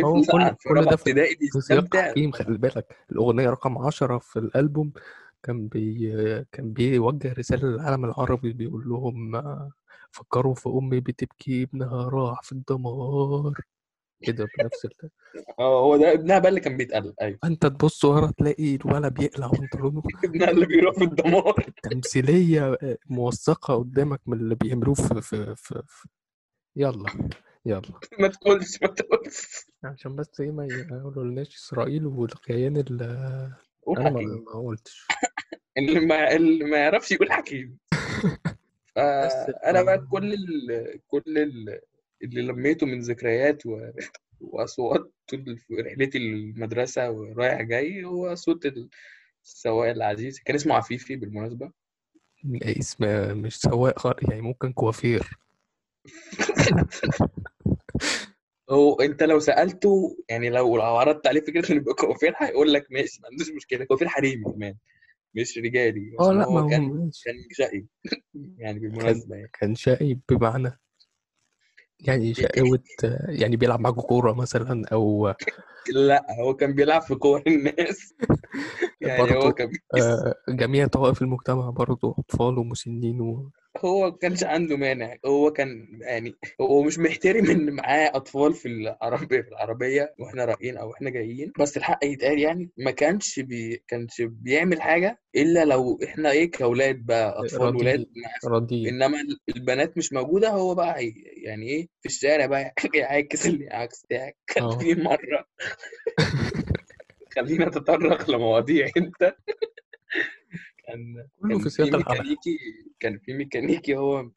هو 0.05 0.23
طفل 0.23 0.33
كل 0.33 0.57
في 0.59 0.69
كل 0.69 0.75
رابعه 0.75 0.91
ده 0.91 0.97
في, 0.97 1.03
ابتدائي 1.03 1.37
في 1.37 1.61
سياق 1.61 1.81
بيستمتع 1.81 2.11
حكيم 2.11 2.33
خلي 2.33 2.59
بالك. 2.59 2.97
الأغنية 3.13 3.51
رقم 3.51 3.79
عشرة 3.79 4.19
في 4.19 4.39
الألبوم 4.39 4.93
كان 5.43 5.69
بي 5.69 6.11
كان 6.53 6.73
بيوجه 6.73 7.33
رسالة 7.33 7.69
للعالم 7.69 8.05
العربي 8.05 8.53
بيقول 8.53 8.89
لهم 8.89 9.37
آه، 9.37 9.71
فكروا 10.11 10.55
في 10.55 10.69
أمي 10.69 11.01
بتبكي 11.01 11.63
ابنها 11.63 12.09
راح 12.09 12.43
في 12.43 12.53
الدمار. 12.53 13.55
كده 14.23 14.49
بنفس 14.59 14.85
ال... 14.85 14.91
آه 15.59 15.81
هو 15.81 15.97
ده 15.97 16.13
ابنها 16.13 16.39
بقى 16.39 16.49
اللي 16.49 16.61
كان 16.61 16.77
بيتقلب. 16.77 17.15
أيوه. 17.21 17.39
فأنت 17.43 17.67
تبص 17.67 18.05
ورا 18.05 18.33
تلاقي 18.39 18.75
الولد 18.75 19.15
بيقلع 19.15 19.47
بنطلونه 19.47 20.03
ابنها 20.25 20.51
اللي 20.51 20.67
بيروح 20.67 20.95
في 20.95 21.05
الدمار. 21.05 21.67
تمثيلية 21.91 22.73
آه، 22.73 22.99
موثقة 23.07 23.75
قدامك 23.75 24.21
من 24.27 24.41
اللي 24.41 24.55
بيعملوه 24.55 24.95
في, 24.95 25.21
في, 25.21 25.55
في, 25.57 25.83
في. 25.87 26.09
يلا 26.77 27.31
يلا. 27.67 27.83
ما 28.19 28.29
تقولش 28.29 28.83
ما 28.83 28.89
تقولش. 28.89 29.67
عشان 29.85 30.17
بس 30.17 30.41
إيه 30.41 30.51
ما 30.51 30.67
يقولوا 30.91 31.25
لناش 31.25 31.57
إسرائيل 31.57 32.07
والكيان 32.07 32.77
اللي 32.77 33.05
أنا 33.99 34.11
ما, 34.11 34.43
قلتش. 34.53 35.07
اللي 35.79 36.01
ما 36.01 36.33
اللي 36.37 36.65
ما 36.65 36.77
يعرفش 36.77 37.13
يقول 37.13 37.33
حكيم. 37.33 37.79
ف... 38.95 38.99
بقى 39.65 40.07
كل 40.11 40.35
ال... 40.35 41.01
كل 41.09 41.39
ال... 41.39 41.81
اللي 42.23 42.43
لميته 42.43 42.87
من 42.87 43.01
ذكريات 43.01 43.67
و... 43.67 43.91
وأصوات 44.41 45.13
طول 45.29 45.61
رحلتي 45.81 46.19
المدرسة 46.19 47.11
ورايح 47.11 47.63
جاي 47.63 48.05
هو 48.05 48.35
صوت 48.35 48.73
السواق 49.45 49.91
العزيز. 49.91 50.41
كان 50.41 50.55
اسمه 50.55 50.75
عفيفي 50.75 51.17
بالمناسبة. 51.17 51.73
اسم 52.63 53.05
مش 53.43 53.61
سواق 53.61 53.99
خالص 53.99 54.23
يعني 54.29 54.43
ممكن 54.43 54.73
كوافير. 54.73 55.39
هو 58.71 58.95
أنت 58.95 59.23
لو 59.23 59.39
سألته 59.39 60.17
يعني 60.29 60.51
لو 60.51 60.77
لو 60.77 60.83
عرضت 60.97 61.27
عليه 61.27 61.41
فكرة 61.41 61.73
إنه 61.73 61.81
يبقى 61.81 61.95
كوافير 61.95 62.35
هيقول 62.37 62.73
لك 62.73 62.87
ماشي 62.91 63.21
ما 63.23 63.29
عندوش 63.29 63.51
مشكلة. 63.51 63.85
كوافير 63.85 64.09
حريمي 64.09 64.45
كمان 64.45 64.77
مش 65.35 65.59
رجالي. 65.59 66.17
آه 66.21 66.33
لا 66.33 66.51
ما 66.51 66.61
هو 66.61 66.69
كان 66.69 66.83
ماشي 66.83 67.25
كان 67.25 67.35
شقي. 67.53 67.87
يعني 68.59 68.79
بالمناسبة 68.79 69.37
يعني. 69.37 69.51
كان 69.61 69.75
شقي 69.75 70.19
بمعنى 70.29 70.79
يعني 72.01 72.35
شقاوة 72.43 72.83
يعني 73.29 73.57
بيلعب 73.57 73.81
معاكوا 73.81 74.03
كورة 74.03 74.33
مثلا 74.33 74.83
أو 74.93 75.35
لا 75.89 76.27
هو 76.41 76.55
كان 76.55 76.75
بيلعب 76.75 77.03
في 77.03 77.15
كور 77.15 77.43
الناس. 77.47 78.15
يعني 79.01 79.37
هو 79.37 79.53
كان 79.53 79.73
آه، 79.97 80.35
جميع 80.49 80.87
طوائف 80.87 81.23
المجتمع 81.23 81.71
برضه 81.71 82.15
أطفال 82.19 82.59
ومسنين 82.59 83.21
و... 83.21 83.51
هو 83.85 84.11
ما 84.11 84.17
كانش 84.17 84.45
عنده 84.45 84.77
مانع. 84.77 85.17
هو 85.27 85.53
كان 85.53 85.99
يعني 86.01 86.35
هو 86.61 86.83
مش 86.83 86.99
محترم 86.99 87.51
إن 87.51 87.71
معاه 87.71 88.11
أطفال 88.15 88.55
في 88.55 88.69
العربيه 88.69 89.41
في 89.41 89.49
العربية 89.49 90.15
وإحنا 90.19 90.45
رايحين 90.45 90.77
أو 90.77 90.93
إحنا 90.93 91.11
جايين. 91.11 91.53
بس 91.59 91.77
الحق 91.77 92.05
يتقال 92.05 92.39
يعني 92.39 92.71
ما 92.77 92.91
كانش 92.91 93.41
بي 93.41 93.83
كانش 93.89 94.23
بيعمل 94.23 94.83
حاجة 94.83 95.21
إلا 95.37 95.65
لو 95.65 95.99
إحنا 96.05 96.31
إيه 96.31 96.51
كأولاد 96.51 97.07
بقى 97.07 97.41
أطفال 97.41 97.77
ولاد 97.77 98.07
إنما 98.73 99.19
البنات 99.57 99.99
مش 99.99 100.13
موجودة 100.13 100.51
هو 100.51 100.75
بقى 100.75 100.99
يعني 101.49 101.69
إيه 101.69 101.89
في 102.01 102.09
الشارع 102.09 102.47
بقى 102.47 102.75
يعاكس 102.95 103.47
اللي 103.47 103.65
يعاكس 103.65 104.07
كان 104.47 104.79
في 104.79 104.95
مرة. 104.95 105.49
خلينا 107.35 107.69
نتطرق 107.69 108.31
لمواضيع 108.31 108.89
أنت. 108.97 109.37
كان 110.87 111.29
كله 111.41 111.59
في 111.59 111.63
كان 111.63 111.71
سياق 111.71 111.89
في 111.89 111.95
العمل 111.95 112.19
ميكانيكي 112.19 112.59
كان 113.01 113.19
في 113.19 113.33
ميكانيكي 113.33 113.97
هو. 113.97 114.31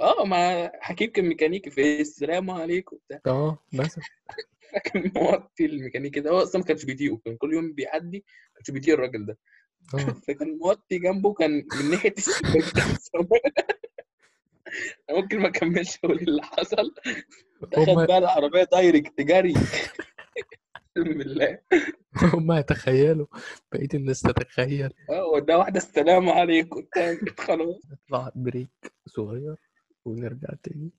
آه 0.00 0.24
ما 0.24 0.70
حكيم 0.80 1.12
كان 1.12 1.24
ميكانيكي 1.24 1.70
في 1.70 2.00
السلام 2.00 2.50
عليكم 2.50 2.96
بتاع. 2.96 3.20
آه 3.26 3.58
مثلا 3.72 4.04
فكان 4.72 5.12
موطي 5.16 5.66
الميكانيكي 5.66 6.20
ده. 6.20 6.30
هو 6.30 6.42
أصلا 6.42 6.60
ما 6.60 6.66
كانش 6.66 6.84
بيطيقه. 6.84 7.20
كان 7.24 7.36
كل 7.36 7.52
يوم 7.52 7.72
بيعدي 7.72 8.24
ما 8.48 8.54
كانش 8.54 8.70
بيطيق 8.70 8.94
الراجل 8.94 9.26
ده. 9.26 9.38
آه. 9.94 9.98
فكان 10.28 10.58
موطي 10.58 10.98
جنبه 10.98 11.32
كان 11.32 11.50
من 11.50 11.90
ناحية 11.90 12.14
الشباك 12.18 12.72
كان 12.72 12.96
سامع. 12.98 13.40
أنا 14.59 14.59
ممكن 15.10 15.38
ما 15.40 15.48
أكملش 15.48 15.98
أقول 16.04 16.18
اللي 16.18 16.42
حصل. 16.42 16.94
دخل 17.62 17.90
هم 17.90 18.06
بقى 18.06 18.18
العربية 18.18 18.64
direct 18.72 19.20
جري 19.20 19.52
بسم 20.96 21.20
الله 21.20 21.58
هم 22.22 22.52
يتخيلوا 22.52 23.26
بقية 23.72 23.88
الناس 23.94 24.20
تتخيل. 24.20 24.90
آه 25.10 25.24
وده 25.34 25.58
واحدة 25.58 25.76
السلام 25.78 26.28
عليكم. 26.28 26.86
خلاص. 27.38 27.80
نطلع 27.90 28.32
break 28.34 28.92
صغير 29.06 29.56
ونرجع 30.04 30.48
تاني. 30.62 30.90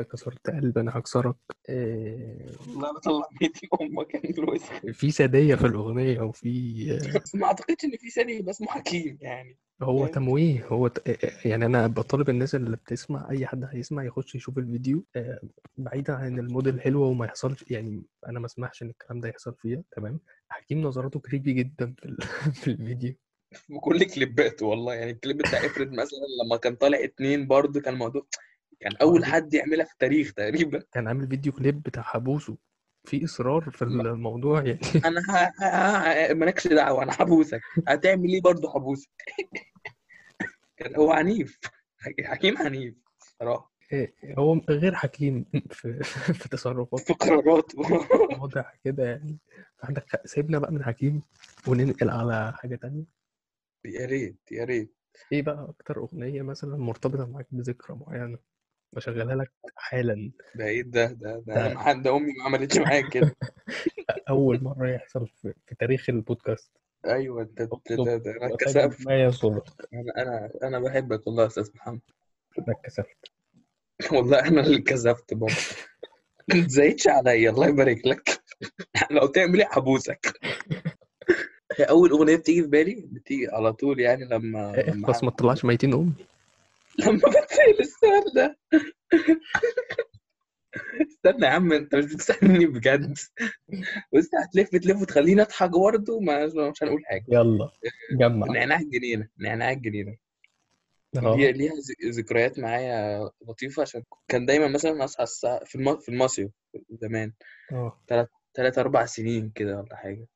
انت 0.00 0.10
كسرت 0.10 0.50
قلب 0.50 0.78
أنا 0.78 0.98
هكسرك. 0.98 1.36
آه، 1.68 2.50
والله 2.68 2.92
بطلع 2.92 3.28
بيتي 3.40 3.68
أمك 3.80 4.06
كان 4.06 4.32
دلوقتي 4.32 4.92
في 4.92 5.10
سادية 5.10 5.54
في 5.54 5.66
الأغنية 5.66 6.20
وفي 6.20 6.98
بس 7.14 7.34
ما 7.34 7.46
أعتقدش 7.46 7.84
إن 7.84 7.96
في 7.96 8.20
يبقى 8.20 8.50
اسمه 8.50 8.68
حكيم 8.68 9.18
يعني. 9.20 9.58
هو 9.82 10.04
فاهم؟ 10.04 10.14
تمويه 10.14 10.66
هو 10.66 10.88
ت... 10.88 11.18
يعني 11.44 11.66
أنا 11.66 11.86
بطالب 11.86 12.30
الناس 12.30 12.54
اللي 12.54 12.76
بتسمع 12.76 13.30
أي 13.30 13.46
حد 13.46 13.64
هيسمع 13.64 14.04
يخش 14.04 14.34
يشوف 14.34 14.58
الفيديو 14.58 15.04
آه، 15.16 15.40
بعيدا 15.76 16.12
عن 16.12 16.38
الموديل 16.38 16.80
حلوة 16.80 17.06
وما 17.06 17.26
يحصلش 17.26 17.64
يعني 17.70 18.02
أنا 18.28 18.40
ما 18.40 18.46
اسمحش 18.46 18.82
إن 18.82 18.90
الكلام 18.90 19.20
ده 19.20 19.28
يحصل 19.28 19.54
فيها 19.54 19.82
تمام؟ 19.96 20.20
حكيم 20.48 20.82
نظراته 20.82 21.20
كريبي 21.20 21.52
جدا 21.52 21.94
في, 21.98 22.04
ال... 22.06 22.16
في 22.60 22.68
الفيديو. 22.70 23.14
وكل 23.70 24.04
كليباته 24.04 24.66
والله 24.66 24.94
يعني 24.94 25.10
الكليب 25.10 25.38
بتاع 25.38 25.66
افرض 25.66 25.92
مثلا 25.92 26.18
لما 26.44 26.56
كان 26.56 26.74
طالع 26.76 27.04
اتنين 27.04 27.46
برضه 27.46 27.80
كان 27.80 27.94
موضوع 27.94 28.26
كان 28.80 28.96
أول 28.96 29.24
حد 29.24 29.54
يعملها 29.54 29.84
في 29.84 29.92
التاريخ 29.92 30.32
تقريبا. 30.32 30.82
كان 30.92 31.08
عامل 31.08 31.28
فيديو 31.28 31.52
كليب 31.52 31.82
بتاع 31.82 32.02
حبوسه 32.02 32.56
في 33.04 33.24
إصرار 33.24 33.70
في 33.70 33.82
الموضوع 33.82 34.62
يعني. 34.62 34.78
أنا 35.06 35.20
ه... 35.30 36.32
مالكش 36.34 36.66
دعوة 36.66 37.02
أنا 37.02 37.12
حبوسك 37.12 37.60
هتعمل 37.88 38.28
إيه 38.28 38.40
برضه 38.40 38.70
حبوسك 38.72 39.10
كان 40.76 40.96
هو 41.00 41.12
عنيف. 41.12 41.58
حكيم 42.24 42.58
عنيف 42.58 42.94
صراحة. 43.40 43.70
هو 44.38 44.60
غير 44.68 44.94
حكيم 44.94 45.44
في, 45.70 46.02
في 46.40 46.48
تصرفاته. 46.48 47.04
في 47.04 47.12
قراراته. 47.12 47.78
واضح 48.40 48.74
كده 48.84 49.04
يعني. 49.04 49.38
عندك 49.82 50.20
سيبنا 50.24 50.58
بقى 50.58 50.72
من 50.72 50.84
حكيم 50.84 51.22
وننقل 51.66 52.10
على 52.10 52.52
حاجة 52.56 52.76
تانية. 52.76 53.04
يا 53.84 54.06
ريت 54.06 54.38
يا 54.50 54.64
ريت. 54.64 54.94
إيه 55.32 55.42
بقى 55.42 55.66
أكتر 55.68 55.98
أغنية 55.98 56.42
مثلا 56.42 56.76
مرتبطة 56.76 57.26
معاك 57.26 57.46
بذكرى 57.50 57.96
معينة؟ 57.96 58.38
بشغلها 58.92 59.34
لك 59.34 59.52
حالا. 59.76 60.30
ده 60.54 60.64
إيه 60.64 60.82
ده 60.82 61.06
ده 61.06 61.42
ده 61.46 61.66
اهم 61.66 61.78
حد 61.78 62.06
أمي 62.06 62.32
ما 62.38 62.44
عملتش 62.44 62.78
معايا 62.78 63.00
كده. 63.00 63.36
أول 64.30 64.64
مرة 64.64 64.88
يحصل 64.88 65.26
في, 65.26 65.54
في 65.66 65.74
تاريخ 65.74 66.10
البودكاست. 66.10 66.70
أيوه 67.06 67.42
ده 67.42 67.64
ده 67.64 67.96
ده, 67.96 68.16
ده 68.16 68.30
أنا 68.30 68.54
اتكسفت 68.54 69.06
أنا 69.94 70.22
أنا 70.22 70.50
أنا 70.62 70.78
بحبك 70.78 71.26
والله 71.26 71.42
يا 71.42 71.48
أستاذ 71.48 71.70
محمد. 71.74 72.00
أنا 72.58 72.66
اتكسفت 72.68 73.30
والله 74.12 74.48
أنا 74.48 74.60
اللي 74.60 74.78
كذبت 74.82 75.34
بابا 75.34 75.54
ما 76.48 76.66
تزايدش 76.66 77.08
عليا 77.08 77.50
الله 77.50 77.68
يبارك 77.68 78.06
لك. 78.06 78.42
لو 79.10 79.26
تعمل 79.26 79.60
إيه 79.60 79.66
حبوسك. 79.66 80.40
هي 81.78 81.84
أول 81.84 82.10
أغنية 82.10 82.36
بتيجي 82.36 82.62
في 82.62 82.68
بالي؟ 82.68 83.08
بتيجي 83.12 83.48
على 83.48 83.72
طول 83.72 84.00
يعني 84.00 84.24
لما 84.24 84.84
لما 84.88 85.04
اخلص 85.04 85.24
ما 85.24 85.30
تطلعش 85.30 85.64
ميتين 85.64 85.94
أمي. 85.94 86.12
لما 86.98 87.18
بتسال 87.18 87.80
السؤال 87.80 88.24
ده. 88.34 88.58
استنى 91.02 91.46
يا 91.46 91.50
عم 91.50 91.72
انت 91.72 91.94
مش 91.94 92.04
بتسألني 92.04 92.66
بجد. 92.66 93.18
بص 94.12 94.28
هتلف 94.34 94.70
تلف 94.70 95.02
وتخليني 95.02 95.42
اضحك 95.42 95.70
برضه؟ 95.70 96.20
ما 96.20 96.46
مش 96.46 96.82
هنقول 96.82 97.04
حاجة. 97.06 97.24
يلا 97.28 97.70
جمع. 98.12 98.46
نعناع 98.46 98.78
الجنينة 98.78 99.28
نعناع 99.38 99.70
الجنينة. 99.70 100.16
آه. 101.16 101.36
ليها 101.36 101.72
ذكريات 102.04 102.58
معايا 102.58 103.30
لطيفة 103.48 103.82
عشان 103.82 104.02
كان 104.28 104.46
دايما 104.46 104.68
مثلا 104.68 105.04
أصحى 105.04 105.22
الساعة 105.22 105.64
في 105.64 105.74
الم... 105.74 105.96
في 105.96 106.08
المصيف 106.08 106.50
زمان. 106.90 107.32
آه. 107.72 108.00
ثلاث 108.54 108.78
أربع 108.78 109.04
سنين 109.06 109.52
كده 109.54 109.80
ولا 109.80 109.96
حاجة. 109.96 110.26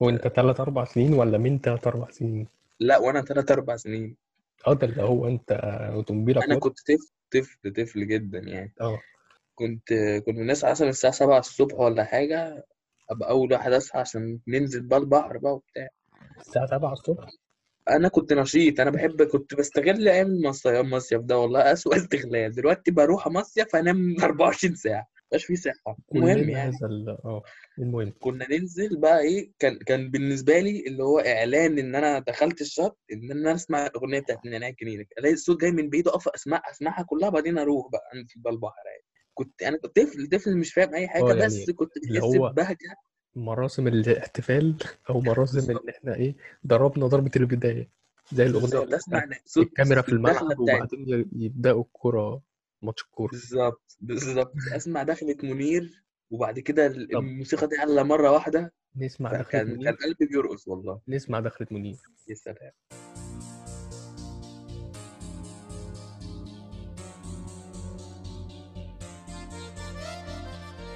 وأنت 0.00 0.26
تلات 0.26 0.60
أربع 0.60 0.84
سنين 0.84 1.14
ولا 1.14 1.38
من 1.38 1.60
تلات 1.60 1.86
أربع 1.86 2.10
سنين؟ 2.10 2.46
لا 2.80 2.98
وأنا 2.98 3.22
ثلاث 3.22 3.50
أربع 3.50 3.76
سنين. 3.76 4.16
آه 4.66 4.74
ده 4.74 4.86
اللي 4.86 5.02
هو 5.02 5.28
انت 5.28 5.52
اوتوموبيلك 5.94 6.44
أنا 6.44 6.58
كنت 6.58 6.78
طفل 6.80 7.10
طفل 7.32 7.72
طفل 7.72 8.06
جدا 8.08 8.38
يعني. 8.38 8.74
آه. 8.80 8.98
كنت 9.54 9.92
كنا 10.26 10.40
بنصحى 10.40 10.70
مثلا 10.70 10.88
الساعة 10.88 11.12
7 11.12 11.38
الصبح 11.38 11.74
ولا 11.80 12.04
حاجة 12.04 12.64
أبقى 13.10 13.30
أول 13.30 13.52
واحد 13.52 13.72
أصحى 13.72 13.98
عشان 13.98 14.38
ننزل 14.48 14.82
بقى 14.82 14.98
البحر 14.98 15.38
بقى 15.38 15.52
وبتاع. 15.54 15.88
الساعة 16.40 16.66
7 16.66 16.92
الصبح؟ 16.92 17.28
أنا 17.90 18.08
كنت 18.08 18.32
نشيط 18.32 18.80
أنا 18.80 18.90
بحب 18.90 19.22
كنت 19.22 19.54
بستغل 19.54 20.08
أيام 20.08 20.26
المصيف 20.26 21.20
ده 21.22 21.38
والله 21.38 21.72
أسوأ 21.72 21.96
استغلال. 21.96 22.52
دلوقتي 22.54 22.90
بروح 22.90 23.28
مصيف 23.28 23.76
أنام 23.76 24.16
24 24.22 24.74
ساعة. 24.74 25.06
مبقاش 25.26 25.44
في 25.44 25.56
صحة. 25.56 25.96
المهم 26.14 26.50
يعني 26.50 26.76
آه 27.24 27.42
المهم. 27.78 28.12
كنا 28.20 28.46
ننزل 28.50 29.00
بقى 29.00 29.20
إيه 29.20 29.52
كان 29.58 29.78
كان 29.78 30.10
بالنسبة 30.10 30.58
لي 30.58 30.84
اللي 30.86 31.02
هو 31.04 31.18
إعلان 31.18 31.78
إن 31.78 31.94
أنا 31.94 32.18
دخلت 32.18 32.60
الشط 32.60 32.98
إن 33.12 33.30
أنا 33.30 33.54
أسمع 33.54 33.86
الأغنية 33.86 34.20
بتاعت 34.20 34.46
نعناع 34.46 34.68
الجنينه 34.68 35.04
ألاقي 35.18 35.32
الصوت 35.34 35.60
جاي 35.60 35.70
من 35.72 35.90
بعيد 35.90 36.08
اقف 36.08 36.28
أسمع 36.28 36.62
أسمعها 36.70 37.02
كلها 37.02 37.28
بعدين 37.28 37.58
أروح 37.58 37.90
بقى 37.92 38.10
أنزل 38.14 38.34
بقى 38.40 38.52
البحر 38.52 38.82
عادي. 38.94 39.04
كنت 39.34 39.62
أنا 39.62 39.78
كنت 39.78 39.96
طفل 39.96 40.26
طفل 40.26 40.56
مش 40.56 40.72
فاهم 40.72 40.94
أي 40.94 41.08
حاجة 41.08 41.22
بس 41.32 41.54
يعني 41.58 41.72
كنت 41.72 41.96
اللي 41.96 42.20
بحس 42.20 42.36
هو 42.36 42.48
ببهجة. 42.50 42.96
مراسم 43.36 43.88
الاحتفال 43.88 44.76
أو 45.10 45.20
مراسم 45.20 45.70
إن 45.70 45.88
إحنا 45.88 46.14
إيه 46.14 46.36
ضربنا 46.66 47.06
ضربة 47.06 47.30
البداية. 47.36 47.90
زي 48.32 48.46
الأغنية 48.46 48.98
الكاميرا 49.56 50.02
في 50.02 50.08
الملعب 50.12 50.58
وبعدين 50.58 51.28
يبدأوا 51.36 51.82
الكورة. 51.82 52.42
ماتش 52.84 53.02
الكورة. 53.02 53.30
بالظبط 53.30 53.96
بالظبط. 54.00 54.52
أسمع 54.72 55.02
دخلة 55.02 55.36
منير 55.42 56.04
وبعد 56.30 56.58
كده 56.58 56.86
الموسيقى 56.86 57.66
دي 57.66 57.76
على 57.78 58.04
مرة 58.04 58.30
واحدة. 58.30 58.72
نسمع 58.96 59.30
دخلة 59.30 59.42
فكان 59.42 59.66
كان 59.66 59.76
منير 59.76 59.92
قلبي 59.92 60.26
بيرقص 60.26 60.68
والله. 60.68 61.00
نسمع 61.08 61.40
دخلة 61.40 61.66
منير. 61.70 61.96
يا 62.28 62.34
سلام. 62.34 62.72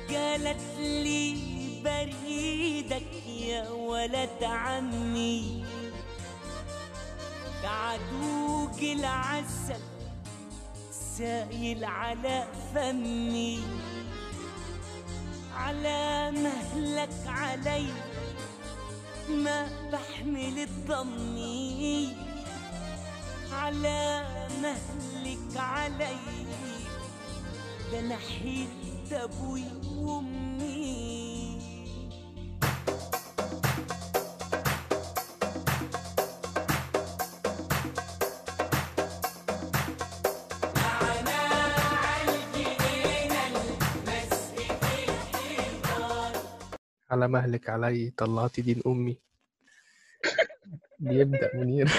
قالت 0.09 0.79
لي 0.79 1.35
بريدك 1.85 3.27
يا 3.27 3.71
ولد 3.71 4.43
عمي 4.43 5.65
كعدوق 7.63 8.81
العسل 8.83 9.98
سايل 11.19 11.85
على 11.85 12.47
فمي 12.75 13.63
على 15.55 16.31
مهلك 16.31 17.11
علي 17.27 17.87
ما 19.29 19.69
بحمل 19.93 20.59
الضمي. 20.59 22.17
على 23.53 24.25
مهلك 24.63 25.57
علي 25.57 26.17
ده 27.93 28.01
نحيت 28.01 29.13
أبوي 29.13 29.65
وأمي. 29.97 30.78
على 47.19 47.29
مهلك 47.29 47.69
علي 47.69 48.13
طلعت 48.17 48.61
دين 48.61 48.83
أمي. 48.87 49.19
بيبدأ 50.99 51.51
منير. 51.55 51.89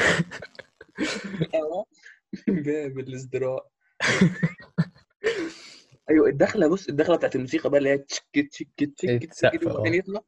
باب 2.48 3.00
الازدراء 3.00 3.72
أيوه 6.10 6.30
الدخلة 6.30 6.68
بص 6.68 6.88
الدخلة 6.88 7.16
بتاعت 7.16 7.36
الموسيقى 7.36 7.70
بقى 7.70 7.78
اللي 7.78 7.90
هي 7.90 7.98
تشك 7.98 8.24
تشك 8.52 8.68
تشك 8.78 8.94
تشك 8.98 9.24
السقف 9.32 9.68
وبعدين 9.68 9.94
يطلع 9.94 10.22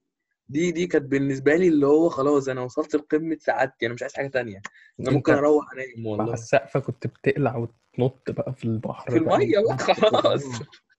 دي 0.49 0.71
دي 0.71 0.87
كانت 0.87 1.05
بالنسبة 1.05 1.55
لي 1.55 1.67
اللي 1.67 1.87
هو 1.87 2.09
خلاص 2.09 2.49
أنا 2.49 2.61
وصلت 2.61 2.95
لقمة 2.95 3.37
سعادتي 3.39 3.85
أنا 3.85 3.93
مش 3.93 4.01
عايز 4.01 4.13
حاجة 4.13 4.27
تانية. 4.27 4.61
أنا 4.99 5.11
ممكن 5.11 5.33
أروح 5.33 5.65
أنام. 5.73 6.05
والله 6.07 6.33
السقفة 6.33 6.79
كنت 6.79 7.07
بتقلع 7.07 7.55
وتنط 7.57 8.31
بقى 8.31 8.53
في 8.53 8.59
في 8.59 8.65
البحر 8.65 9.19
بقى. 9.19 9.35
الميه 9.35 9.59
بقى 9.59 9.77
خلاص. 9.77 10.43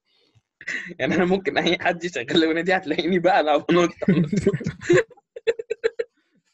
يعني 0.99 1.15
أنا 1.15 1.25
ممكن 1.25 1.59
أي 1.59 1.79
حد 1.79 2.05
يشغل 2.05 2.27
الاغنيه 2.31 2.63
دي 2.63 2.77
هتلاقيني 2.77 3.19
بقى 3.19 3.41
أنا 3.41 3.57
بنط. 3.57 3.91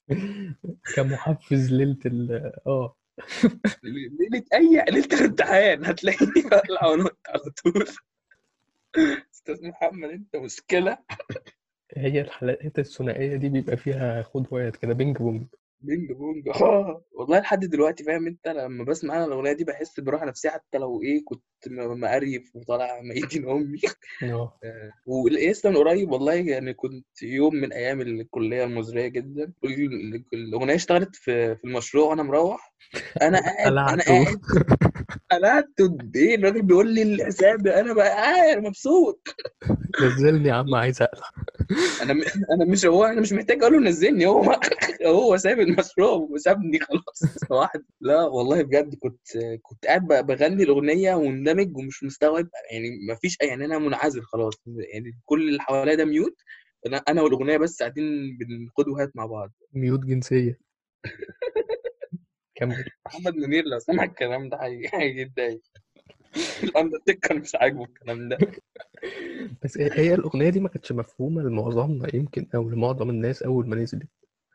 كمحفز 0.95 1.73
ليلة 1.73 1.99
ال 2.07 2.53
آه. 2.67 2.97
ليلة 3.83 4.45
أي 4.55 4.85
ليلة 4.91 5.09
الامتحان 5.21 5.85
هتلاقيني 5.85 6.49
بقلع 6.51 6.87
ونط 6.87 7.19
على 7.29 7.41
طول. 7.65 7.87
أستاذ 9.35 9.69
محمد 9.69 10.09
أنت 10.11 10.37
مشكلة؟ 10.37 10.99
هي 11.97 12.21
الحلقات 12.21 12.79
الثنائية 12.79 13.37
دي 13.37 13.49
بيبقى 13.49 13.77
فيها 13.77 14.23
خد 14.23 14.47
وقت 14.51 14.77
كده 14.77 14.93
بينج 14.95 15.17
بونج. 15.17 15.47
بينج 15.81 16.13
بونج. 16.13 16.49
آه. 16.63 17.05
والله 17.13 17.39
لحد 17.39 17.65
دلوقتي 17.65 18.05
فاهم 18.05 18.27
أنت؟ 18.27 18.49
لما 18.49 18.85
بسمع 18.85 19.17
أنا 19.17 19.25
الأغنية 19.25 19.53
دي 19.53 19.65
بحس 19.65 20.01
براحة 20.01 20.27
نفسية 20.27 20.51
حتى 20.51 20.79
لو 20.79 21.03
إيه 21.03 21.25
كنت 21.25 21.43
م- 21.67 22.01
مقريف 22.01 22.51
وطالع 22.57 23.01
ميتين 23.03 23.49
امي 23.51 23.79
آه. 24.23 24.59
آه، 24.65 24.91
ولسه 25.07 25.71
من 25.71 25.77
قريب 25.77 26.11
والله 26.11 26.35
يعني 26.35 26.75
كنت 26.75 27.23
يوم 27.23 27.55
من 27.55 27.73
أيام 27.73 28.01
الكلية 28.01 28.65
المزرية 28.65 29.09
جدا. 29.09 29.53
ال- 29.65 30.25
الأغنية 30.35 30.75
اشتغلت 30.75 31.17
في 31.17 31.57
في 31.57 31.65
المشروع 31.65 32.11
وأنا 32.11 32.23
مروح. 32.23 32.75
أنا 33.23 33.39
قاعد 33.47 33.67
أنا 33.67 33.83
قلعته. 34.03 34.25
قاعد 35.31 35.43
قعدت 35.45 36.17
إيه 36.17 36.35
الراجل 36.35 36.63
بيقول 36.63 36.95
لي 36.95 37.03
الحساب 37.03 37.67
أنا 37.67 37.93
بقى 37.95 38.09
قاعد 38.09 38.59
مبسوط. 38.59 39.29
نزلني 40.03 40.49
يا 40.49 40.55
عم 40.55 40.75
عايز 40.75 41.03
أقلع. 41.03 41.27
أنا 42.03 42.13
م- 42.15 42.23
أنا 42.53 42.65
مش 42.65 42.87
هو 42.87 43.05
أنا 43.05 43.21
مش 43.21 43.33
محتاج 43.33 43.63
أقول 43.63 43.73
له 43.73 43.81
نزلني 43.89 44.27
هو 44.27 44.43
هو 45.07 45.37
ساب 45.37 45.61
المشروع 45.61 46.11
وسابني 46.13 46.79
خلاص 46.81 47.21
واحد 47.51 47.85
لا 48.01 48.23
والله 48.25 48.63
بجد 48.63 48.95
كنت 48.95 49.27
كنت 49.63 49.87
قاعد 49.87 50.07
ب- 50.07 50.27
بغني 50.27 50.63
الأغنية 50.63 51.15
ومندمج 51.15 51.77
ومش 51.77 52.05
مستوعب 52.05 52.49
يعني 52.73 52.91
ما 53.09 53.15
فيش 53.15 53.37
يعني 53.43 53.65
أنا 53.65 53.79
منعزل 53.79 54.23
خلاص 54.23 54.55
يعني 54.95 55.19
كل 55.25 55.49
اللي 55.49 55.61
حواليا 55.61 55.95
ده 55.95 56.05
ميوت 56.05 56.37
أنا 56.87 56.97
أنا 57.09 57.23
والأغنية 57.23 57.57
بس 57.57 57.79
قاعدين 57.81 58.39
بنخد 58.39 58.89
وهات 58.89 59.17
مع 59.17 59.27
بعض. 59.27 59.53
ميوت 59.73 60.01
جنسية. 60.01 60.59
كمل. 62.55 62.85
محمد 63.07 63.35
منير 63.37 63.65
لو 63.65 63.79
سمع 63.79 64.05
الكلام 64.05 64.49
ده 64.49 64.57
هي- 64.63 64.91
هيتضايق. 64.95 65.61
الاندرتيكر 66.65 67.35
مش 67.35 67.55
عاجبه 67.55 67.85
الكلام 67.85 68.29
ده. 68.29 68.39
بس 69.65 69.79
هي 69.79 70.15
الأغنية 70.15 70.51
دي 70.51 70.61
ما 70.61 70.69
كانتش 70.69 70.93
مفهومة 70.93 71.43
لمعظمنا 71.43 72.15
يمكن 72.15 72.47
أو 72.55 72.71
لمعظم 72.71 73.11
الناس 73.11 73.43
أول 73.43 73.69
ما 73.69 73.77
نزلت. 73.77 74.09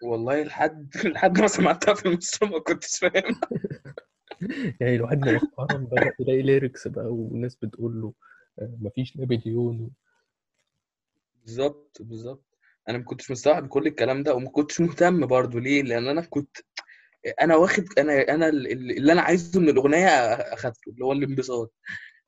والله 0.04 0.44
لحد 0.44 0.90
لحد 1.06 1.40
ما 1.40 1.48
سمعتها 1.48 1.94
في 1.94 2.06
المشروع 2.06 2.52
ما 2.52 2.60
كنتش 2.60 3.00
فاهم. 3.00 3.40
يعني 4.82 4.96
الواحد 4.96 5.20
مؤخرا 5.20 5.78
بدأ 5.78 6.14
يلاقي 6.20 6.42
lyrics 6.42 6.88
بقى 6.88 7.06
وناس 7.06 7.56
بتقول 7.56 8.02
له 8.02 8.14
آه، 8.60 8.78
مفيش 8.82 9.18
نابليون. 9.18 9.90
بالظبط 11.46 11.98
بالظبط. 12.02 12.46
أنا 12.90 12.98
ما 12.98 13.04
كنتش 13.04 13.32
مستوعب 13.32 13.68
كل 13.68 13.88
الكلام 13.88 14.24
ده 14.24 14.36
وما 14.36 14.50
كنتش 14.50 14.82
مهتم 14.82 15.26
برضو 15.26 15.60
ليه؟ 15.60 15.82
لأن 15.82 16.08
أنا 16.08 16.22
كنت 16.22 16.58
أنا 17.42 17.56
واخد 17.56 17.86
أنا 17.98 18.22
أنا 18.34 18.50
اللي 18.50 19.14
أنا 19.14 19.22
عايزه 19.22 19.60
من 19.60 19.70
الأغنية 19.70 20.08
أخدته 20.34 20.90
اللي 20.90 21.06
هو 21.06 21.12
الانبساط. 21.12 21.74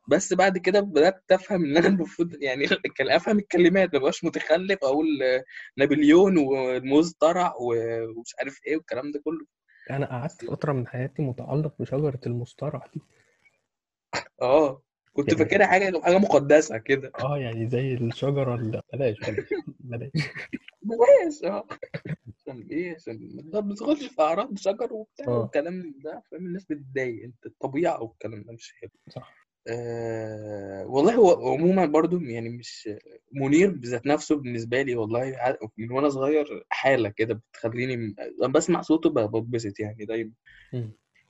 بس 0.07 0.33
بعد 0.33 0.57
كده 0.57 0.79
بدأت 0.79 1.23
أفهم 1.31 1.65
إن 1.65 1.77
أنا 1.77 1.87
المفروض 1.87 2.35
يعني 2.41 2.65
أفهم 3.01 3.39
الكلمات 3.39 3.93
ما 3.93 3.99
بقاش 3.99 4.23
متخلف 4.23 4.79
أقول 4.83 5.05
نابليون 5.77 6.37
والموز 6.37 7.11
طرع 7.13 7.53
ومش 7.59 8.35
عارف 8.39 8.59
إيه 8.67 8.77
والكلام 8.77 9.11
ده 9.11 9.21
كله. 9.23 9.45
أنا 9.89 10.05
قعدت 10.05 10.45
فترة 10.45 10.73
من 10.73 10.87
حياتي 10.87 11.21
متعلق 11.21 11.73
بشجرة 11.79 12.19
المصطرع 12.25 12.87
دي. 12.93 13.01
آه 14.41 14.81
كنت 15.13 15.27
يعني 15.27 15.39
فاكرها 15.39 15.67
حاجة 15.67 16.01
حاجة 16.01 16.17
مقدسة 16.17 16.77
كده. 16.77 17.11
آه 17.19 17.37
يعني 17.37 17.69
زي 17.69 17.93
الشجرة 17.93 18.55
اللي 18.55 18.81
بلاش 18.93 19.17
بلاش. 19.19 20.11
بلاش 20.81 21.43
آه. 21.51 21.67
عشان 22.47 22.67
إيه؟ 22.71 22.95
عشان 22.95 23.41
ما 23.53 23.59
بتدخلش 23.59 24.05
في 24.05 24.21
أعراض 24.21 24.57
شجر 24.57 24.93
وبتاع 24.93 25.27
آه. 25.27 25.39
والكلام 25.39 25.95
ده 26.03 26.23
فاهم؟ 26.31 26.45
الناس 26.45 26.65
بتتضايق 26.65 27.23
أنت 27.23 27.45
الطبيعة 27.45 28.03
والكلام 28.03 28.43
ده 28.43 28.53
مش 28.53 28.73
حلو. 28.81 28.89
صح. 29.09 29.45
أه 29.67 30.85
والله 30.87 31.15
هو 31.15 31.53
عموما 31.53 31.85
برضو 31.85 32.19
يعني 32.19 32.49
مش 32.49 32.89
منير 33.31 33.69
بذات 33.71 34.05
نفسه 34.05 34.35
بالنسبة 34.35 34.81
لي 34.81 34.95
والله 34.95 35.35
من 35.77 35.91
وأنا 35.91 36.09
صغير 36.09 36.65
حالة 36.69 37.09
كده 37.09 37.33
بتخليني 37.51 38.15
بسمع 38.49 38.81
صوته 38.81 39.09
بتبسط 39.09 39.79
يعني 39.79 40.05
دايما. 40.05 40.31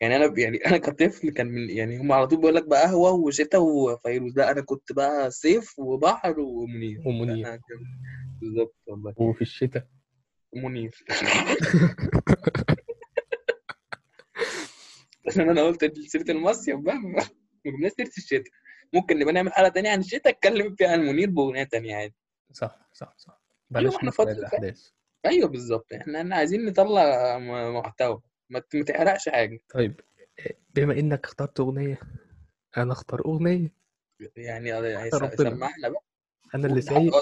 يعني 0.02 0.16
أنا 0.16 0.40
يعني 0.40 0.58
أنا 0.58 0.78
كطفل 0.78 1.30
كان 1.30 1.48
من 1.48 1.70
يعني 1.70 1.98
هم 1.98 2.12
على 2.12 2.28
طول 2.28 2.40
بيقول 2.40 2.56
لك 2.56 2.68
بقى 2.68 2.82
قهوة 2.84 3.12
وشتاء 3.12 3.62
وفيروز 3.62 4.38
لا 4.38 4.52
أنا 4.52 4.62
كنت 4.62 4.92
بقى 4.92 5.32
صيف 5.32 5.80
وبحر 5.80 6.40
ومنير. 6.40 7.02
ومنير. 7.06 7.60
بالظبط 8.42 8.76
والله. 8.88 9.14
وفي 9.18 9.42
الشتاء. 9.42 9.88
منير 10.56 11.04
عشان 15.28 15.50
أنا 15.50 15.64
قلت 15.64 15.98
سيرة 16.08 16.32
المصيف 16.32 16.80
بقى 16.80 16.98
جبنا 17.66 17.90
سيرة 17.90 18.08
الشتاء. 18.18 18.44
ممكن 18.94 19.20
نبقى 19.20 19.34
نعمل 19.34 19.54
حلقه 19.54 19.70
تانية 19.70 19.90
عن 19.90 20.00
الشتاء 20.00 20.34
اتكلم 20.34 20.76
فيها 20.76 20.92
عن 20.92 21.00
منير 21.00 21.30
بأغنية 21.30 21.64
تانية 21.64 21.96
عادي. 21.96 22.16
صح 22.52 22.90
صح 22.94 23.14
صح. 23.18 23.42
بلاش 23.70 23.96
إحنا 23.96 24.12
الأحداث. 24.20 24.90
أيوه 25.26 25.48
بالظبط 25.50 25.94
إحنا 25.94 26.20
إحنا 26.22 26.36
عايزين 26.36 26.66
نطلع 26.66 27.38
محتوى. 27.70 28.22
ما 28.50 28.64
ما 28.74 28.84
تحرقش 28.84 29.30
حاجة. 29.30 29.60
طيب 29.74 30.02
بما 30.76 30.94
إنك 31.00 31.26
اخترت 31.26 31.60
أغنية 31.60 32.00
أنا 32.78 32.92
أختار 32.94 33.26
أغنية. 33.26 33.74
يعني 34.36 34.72
سمعنا 35.12 35.90
بقى. 35.90 36.04
أنا 36.56 36.68
اللي 36.68 36.82
سايق. 36.82 37.16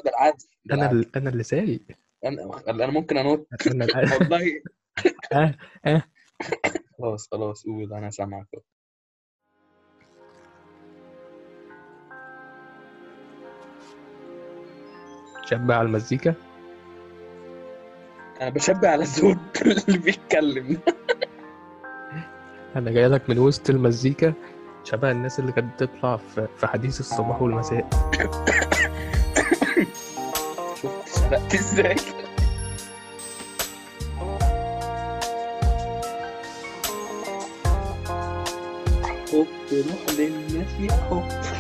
ال- 0.92 1.16
أنا 1.16 1.30
اللي 1.30 1.44
سايق. 1.44 1.82
أنا 2.26 2.62
أنا 2.70 2.88
ممكن 2.88 3.18
أنط. 3.18 3.48
والله. 4.20 4.62
آه 5.34 5.56
آه. 5.86 6.04
خلاص 7.00 7.28
خلاص 7.32 7.66
قول 7.66 7.94
أنا 7.94 8.10
سامعك. 8.10 8.48
شبع 15.46 15.76
على 15.76 15.88
المزيكا؟ 15.88 16.34
أنا 18.42 18.50
بشبه 18.50 18.90
على 18.90 19.02
الزوج 19.02 19.38
اللي 19.62 19.98
بيتكلم. 19.98 20.78
أنا 22.76 22.92
جاي 22.92 23.08
لك 23.08 23.30
من 23.30 23.40
وسط 23.40 23.70
المزيكا 23.70 24.34
شبه 24.84 25.12
الناس 25.12 25.40
اللي 25.40 25.52
كانت 25.52 25.84
بتطلع 25.84 26.18
في 26.58 26.68
حديث 26.68 27.00
الصباح 27.00 27.42
والمساء. 27.42 27.90
شفت 31.34 31.56
سرقت 31.56 31.56
إزاي 31.56 31.96
حب 39.32 39.48
روح 39.72 40.20
للناس 40.20 40.68
يا 40.80 40.92
حب 41.10 41.24
بياخدنا 41.30 41.53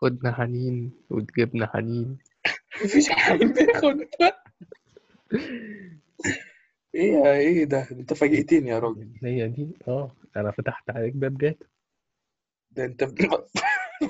كتير 0.00 0.10
خدنا 0.10 0.32
حنين 0.32 0.92
وتجيبنا 1.10 1.66
حنين. 1.66 2.18
مفيش 2.84 3.08
حد 3.08 3.38
بياخد 3.38 4.00
إيه 6.94 7.12
يا 7.12 7.32
إيه 7.32 7.64
ده؟ 7.64 7.88
أنت 7.90 8.12
فاجئتني 8.14 8.70
يا 8.70 8.78
راجل. 8.78 9.08
هي 9.22 9.48
دي؟ 9.48 9.68
آه 9.88 10.10
أنا 10.36 10.50
فتحت 10.50 10.90
عليك 10.90 11.14
باب 11.16 11.38
جات 11.38 11.62
ده 12.70 12.84
أنت 12.84 13.04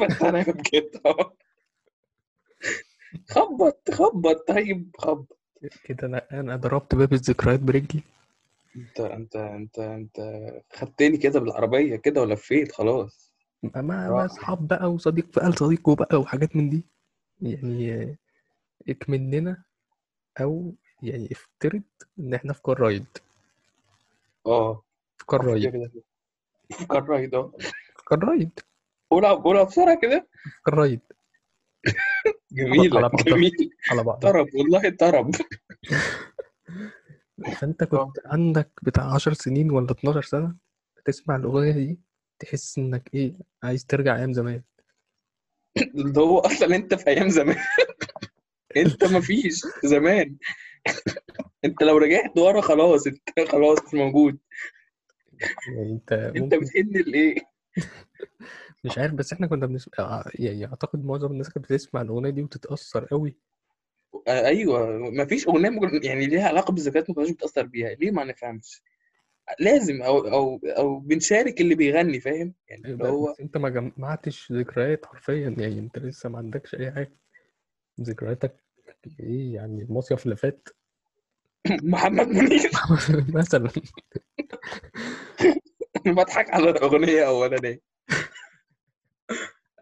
بس 0.00 0.22
أنا 0.22 0.42
بجد 0.42 1.00
آه 1.06 1.36
خبط 3.28 3.90
خبط 3.90 4.48
طيب 4.48 4.90
خبط. 4.98 5.38
كده 5.84 6.06
أنا 6.06 6.26
أنا 6.32 6.56
ضربت 6.56 6.94
باب 6.94 7.12
الذكريات 7.12 7.60
برجلي. 7.60 8.02
انت 8.76 9.00
انت 9.00 9.36
انت 9.36 9.78
أنت 9.78 10.20
خدتني 10.72 11.16
كده 11.16 11.40
بالعربية 11.40 11.96
كده 11.96 12.20
ولفيت 12.22 12.72
خلاص. 12.72 13.29
ما 13.62 13.82
ما. 13.82 14.26
اصحاب 14.26 14.68
بقى 14.68 14.92
وصديق 14.92 15.26
بقى 15.36 15.48
لصديقه 15.50 15.94
بقى 15.94 16.20
وحاجات 16.20 16.56
من 16.56 16.70
دي. 16.70 16.84
يعني 17.40 18.16
اكمننا 18.88 19.62
أو 20.40 20.74
يعني 21.02 21.28
افترض 21.32 21.82
ان 22.18 22.34
إحنا 22.34 22.52
في 22.52 22.62
car 22.62 22.80
ride. 22.80 23.06
آه. 24.46 24.82
في 25.18 25.26
car 25.26 25.44
ride. 25.44 25.72
كده. 25.72 25.90
car 26.90 27.04
ride 27.04 27.34
آه. 27.34 27.52
في 27.96 28.04
car 28.08 28.24
ride. 28.24 28.60
قولها 29.10 29.32
قولها 29.32 29.62
بسرعة 29.62 29.98
كده. 30.02 30.28
في 30.32 30.62
car 30.64 30.74
ride. 30.74 31.00
جميلة 32.52 32.98
على 32.98 33.08
بعضها. 33.08 33.24
جميل. 33.24 33.70
على 33.90 34.02
بعضها. 34.04 34.32
طرب 34.32 34.46
والله 34.54 34.90
طرب. 34.90 35.30
فانت 37.60 37.84
كنت 37.84 38.18
عندك 38.26 38.70
بتاع 38.82 39.14
10 39.14 39.32
سنين 39.32 39.70
ولا 39.70 39.90
12 39.90 40.22
سنة 40.22 40.56
تسمع 41.04 41.36
الأغنية 41.36 41.72
دي؟ 41.72 42.00
تحس 42.40 42.78
إنك 42.78 43.10
إيه 43.14 43.34
عايز 43.62 43.86
ترجع 43.86 44.16
أيام 44.16 44.32
زمان. 44.32 44.62
اللي 45.94 46.20
هو 46.20 46.38
أصلا 46.38 46.76
أنت 46.76 46.94
في 46.94 47.06
أيام 47.06 47.28
زمان. 47.28 47.56
أنت 48.76 49.04
مفيش 49.04 49.62
زمان. 49.84 50.36
أنت 51.64 51.82
لو 51.82 51.98
رجعت 51.98 52.38
ورا 52.38 52.60
خلاص 52.60 53.06
أنت 53.06 53.48
خلاص 53.48 53.78
مش 53.84 53.94
موجود. 53.94 54.38
يعني 55.76 55.92
أنت 55.92 56.12
أنت 56.12 56.54
بتحن 56.54 56.90
لإيه؟ 56.90 57.34
مش 58.84 58.98
عارف 58.98 59.14
بس 59.14 59.32
إحنا 59.32 59.46
كنا 59.46 59.66
بنسمع 59.66 60.24
يعني 60.34 60.66
أعتقد 60.66 61.04
معظم 61.04 61.32
الناس 61.32 61.48
كانت 61.50 61.64
بتسمع 61.72 62.00
الأغنية 62.02 62.30
دي 62.30 62.42
وتتأثر 62.42 63.04
قوي. 63.04 63.36
آه، 64.28 64.46
أيوه 64.46 64.98
مفيش 64.98 65.48
أغنية 65.48 66.00
يعني 66.02 66.26
ليها 66.26 66.48
علاقة 66.48 66.72
بالذكريات 66.72 67.10
ما 67.10 67.16
كناش 67.16 67.30
بتاثر 67.30 67.62
بيها. 67.66 67.94
ليه 67.94 68.10
ما 68.10 68.24
نفهمش؟ 68.24 68.82
لازم 69.60 70.02
أو 70.02 70.18
أو 70.18 70.60
أو 70.64 70.98
بنشارك 70.98 71.60
اللي 71.60 71.74
بيغني 71.74 72.20
فاهم؟ 72.20 72.54
يعني 72.68 72.82
اللي 72.84 73.08
هو 73.08 73.32
بس 73.32 73.40
أنت 73.40 73.56
ما 73.56 73.68
جمعتش 73.68 74.52
ذكريات 74.52 75.06
حرفيا 75.06 75.54
يعني 75.58 75.78
أنت 75.78 75.98
لسه 75.98 76.28
ما 76.28 76.38
عندكش 76.38 76.74
أي 76.74 76.92
حاجة. 76.92 77.16
ذكرياتك 78.00 78.56
إيه؟ 79.20 79.54
يعني 79.54 79.82
المصيف 79.82 80.24
اللي 80.24 80.36
فات؟ 80.36 80.68
محمد 81.82 82.28
منير. 82.28 82.70
مثلا. 83.38 83.70
بضحك 86.06 86.50
على 86.50 86.70
الأغنية 86.70 87.26
اولانيه 87.28 87.80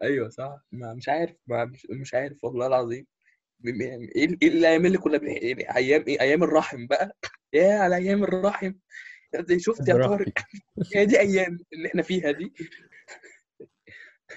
أيوه 0.01 0.29
صح. 0.29 0.57
ما 0.71 0.93
مش 0.93 1.09
عارف 1.09 1.35
ما 1.47 1.65
مش, 1.65 1.87
مش 1.89 2.13
عارف 2.13 2.43
والله 2.43 2.67
العظيم. 2.67 3.05
م- 3.59 3.81
إيه 3.81 4.37
إيه 4.41 4.47
الأيام 4.47 4.85
اللي 4.85 4.97
كنا. 4.97 5.17
إيه 5.27 5.75
أيام 5.75 6.03
إيه 6.07 6.21
أيام 6.21 6.43
الرحم 6.43 6.87
بقى؟ 6.87 7.17
يا 7.53 7.73
على 7.79 7.95
أيام 7.95 8.23
الرحم. 8.23 8.73
شفت 9.57 9.87
يا. 9.87 10.07
طارق. 10.07 10.33
هي 10.95 11.05
دي 11.05 11.19
أيام 11.25 11.59
اللي 11.73 11.87
إحنا 11.87 12.01
فيها 12.01 12.31
دي. 12.31 12.53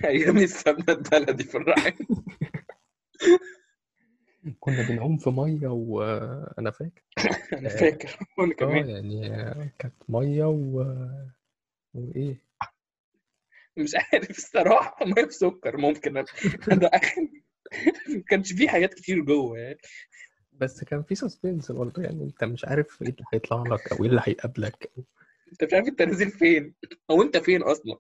أيام 0.05 0.39
السمنه 0.39 0.85
البلدي 0.89 1.45
في 1.45 1.55
الرحم. 1.57 2.05
كنا 4.61 4.89
بنعوم 4.89 5.17
في 5.19 5.31
مية 5.31 5.69
وأنا 5.69 6.71
فاكر. 6.71 7.03
أنا 7.59 7.69
فاكر. 7.69 8.19
وأنا 8.39 8.53
آه 8.53 8.57
كمان. 8.57 8.91
يعني 8.91 9.71
كانت 9.79 9.95
مية 10.09 10.45
و... 10.45 10.97
وإيه؟ 11.95 12.43
مش 13.77 13.93
عارف 13.95 14.31
الصراحة. 14.31 15.07
مية 15.07 15.25
بسكر 15.25 15.77
ممكن. 15.77 16.13
ده 16.69 16.91
اخر 16.93 17.29
ما 18.09 18.23
كانش 18.29 18.53
فيه 18.53 18.69
حاجات 18.69 18.95
كتير 18.95 19.21
جوه. 19.21 19.59
يعني 19.59 19.79
بس 20.63 20.85
كان 20.85 21.03
في 21.03 21.15
سسبنس 21.15 21.73
برضه 21.73 22.03
يعني 22.03 22.25
انت 22.25 22.45
مش 22.45 22.65
عارف 22.65 23.03
إيه 23.03 23.09
اللي 23.09 23.25
هيطلع 23.33 23.63
لك 23.63 23.93
أو 23.93 24.05
إيه 24.05 24.11
اللي 24.11 24.21
هيقابلك. 24.25 24.91
انت 25.53 25.65
مش 25.65 25.73
عارف 25.75 25.89
انت 25.89 26.03
نازل 26.03 26.31
فين 26.31 26.75
أو 27.11 27.23
أنت 27.23 27.37
فين 27.37 27.63
أصلا؟ 27.63 27.99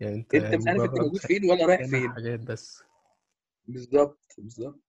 يعني 0.00 0.14
انت 0.14 0.34
انت 0.34 0.54
مش 0.54 0.66
عارف 0.66 0.82
أنت 0.82 1.00
موجود 1.00 1.20
فين 1.20 1.50
ولا 1.50 1.66
رايح 1.66 1.84
فين. 1.84 2.10
حاجات 2.10 2.40
بس. 2.40 2.82
بالظبط 3.66 4.34
بالظبط. 4.38 4.80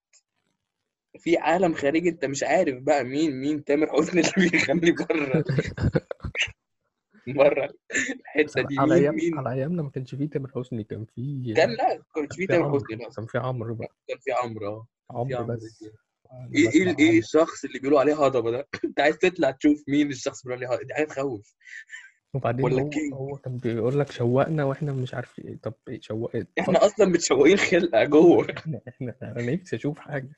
في 1.19 1.37
عالم 1.37 1.73
خارجي 1.73 2.09
انت 2.09 2.25
مش 2.25 2.43
عارف 2.43 2.81
بقى 2.83 3.03
مين 3.03 3.41
مين 3.41 3.63
تامر 3.63 3.87
حسني 3.91 4.21
اللي 4.21 4.49
بيغني 4.49 4.91
بره. 4.91 5.43
بره 7.27 7.73
الحتة 8.21 8.61
دي 8.61 8.75
على 8.79 8.93
مين 8.93 9.03
أيام 9.03 9.15
مين؟ 9.15 9.37
على 9.37 9.53
ايامنا 9.53 9.83
ما 9.83 9.89
كانش 9.89 10.15
فيه 10.15 10.29
تامر 10.29 10.51
حسني 10.55 10.83
كان 10.83 11.05
فيه 11.05 11.53
كان 11.53 11.69
لا 11.69 11.97
ما 11.97 12.03
كانش 12.15 12.35
في 12.35 12.41
في 12.41 12.47
تامر 12.47 12.79
حسني 12.79 12.97
كان 13.15 13.25
في 13.25 13.37
عمرو 13.37 13.75
بقى. 13.75 13.95
كان 14.07 14.17
في 14.17 14.31
عمرو 14.31 14.67
آه. 14.67 14.87
عمرو 15.11 15.43
بس. 15.45 15.83
إيه 16.55 16.69
إيه 16.69 16.95
إيه. 16.99 17.19
الشخص 17.19 17.65
اللي 17.65 17.79
بيقولوا 17.79 17.99
عليه 17.99 18.25
هضبة 18.25 18.51
ده؟ 18.51 18.67
أنت 18.85 18.99
عايز 18.99 19.17
تطلع 19.17 19.51
تشوف 19.51 19.83
مين 19.87 20.09
الشخص 20.09 20.45
اللي 20.45 20.57
بيقولوا 20.57 20.75
عليه 20.77 20.83
هضبة؟ 20.85 20.95
حاجة 20.95 21.05
تخوف. 21.07 21.55
وبعدين 22.33 22.73
هو. 22.73 22.89
هو 23.13 23.37
كان 23.37 23.57
بيقول 23.57 23.99
لك 23.99 24.11
شوقنا 24.11 24.63
وإحنا 24.63 24.91
مش 24.93 25.13
عارف 25.13 25.39
إيه. 25.39 25.57
طب 25.63 25.73
إيه 25.87 26.01
شوق 26.01 26.35
إيه؟ 26.35 26.47
إحنا 26.59 26.85
أصلا 26.85 27.05
متشوقين 27.05 27.57
خلقة 27.57 28.03
جوه. 28.03 28.47
إحنا 28.57 28.81
إحنا 28.87 29.15
أنا 29.23 29.51
نفسي 29.53 29.75
أشوف 29.75 29.99
حاجة. 29.99 30.35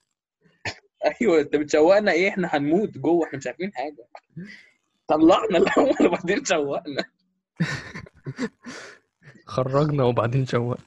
أيوه 1.22 1.40
أنت 1.42 1.56
بتشوقنا 1.56 2.12
إيه؟ 2.12 2.30
إحنا 2.30 2.48
هنموت 2.52 2.98
جوه 2.98 3.28
إحنا 3.28 3.38
مش 3.38 3.48
عارفين 3.48 3.72
حاجة. 3.74 4.08
طلعنا 5.08 5.58
الأول 5.58 6.08
وبعدين 6.08 6.46
شوقنا. 6.46 7.04
خرجنا 9.46 10.04
وبعدين 10.04 10.46
شوقنا 10.46 10.86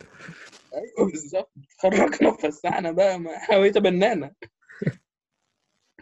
أيوه 0.75 1.11
بالظبط. 1.11 1.53
خرجنا 1.79 2.29
وفسحنا 2.29 2.91
بقى 2.91 3.19
ما 3.21 3.39
حاولت 3.39 3.79
بنانا 3.79 4.33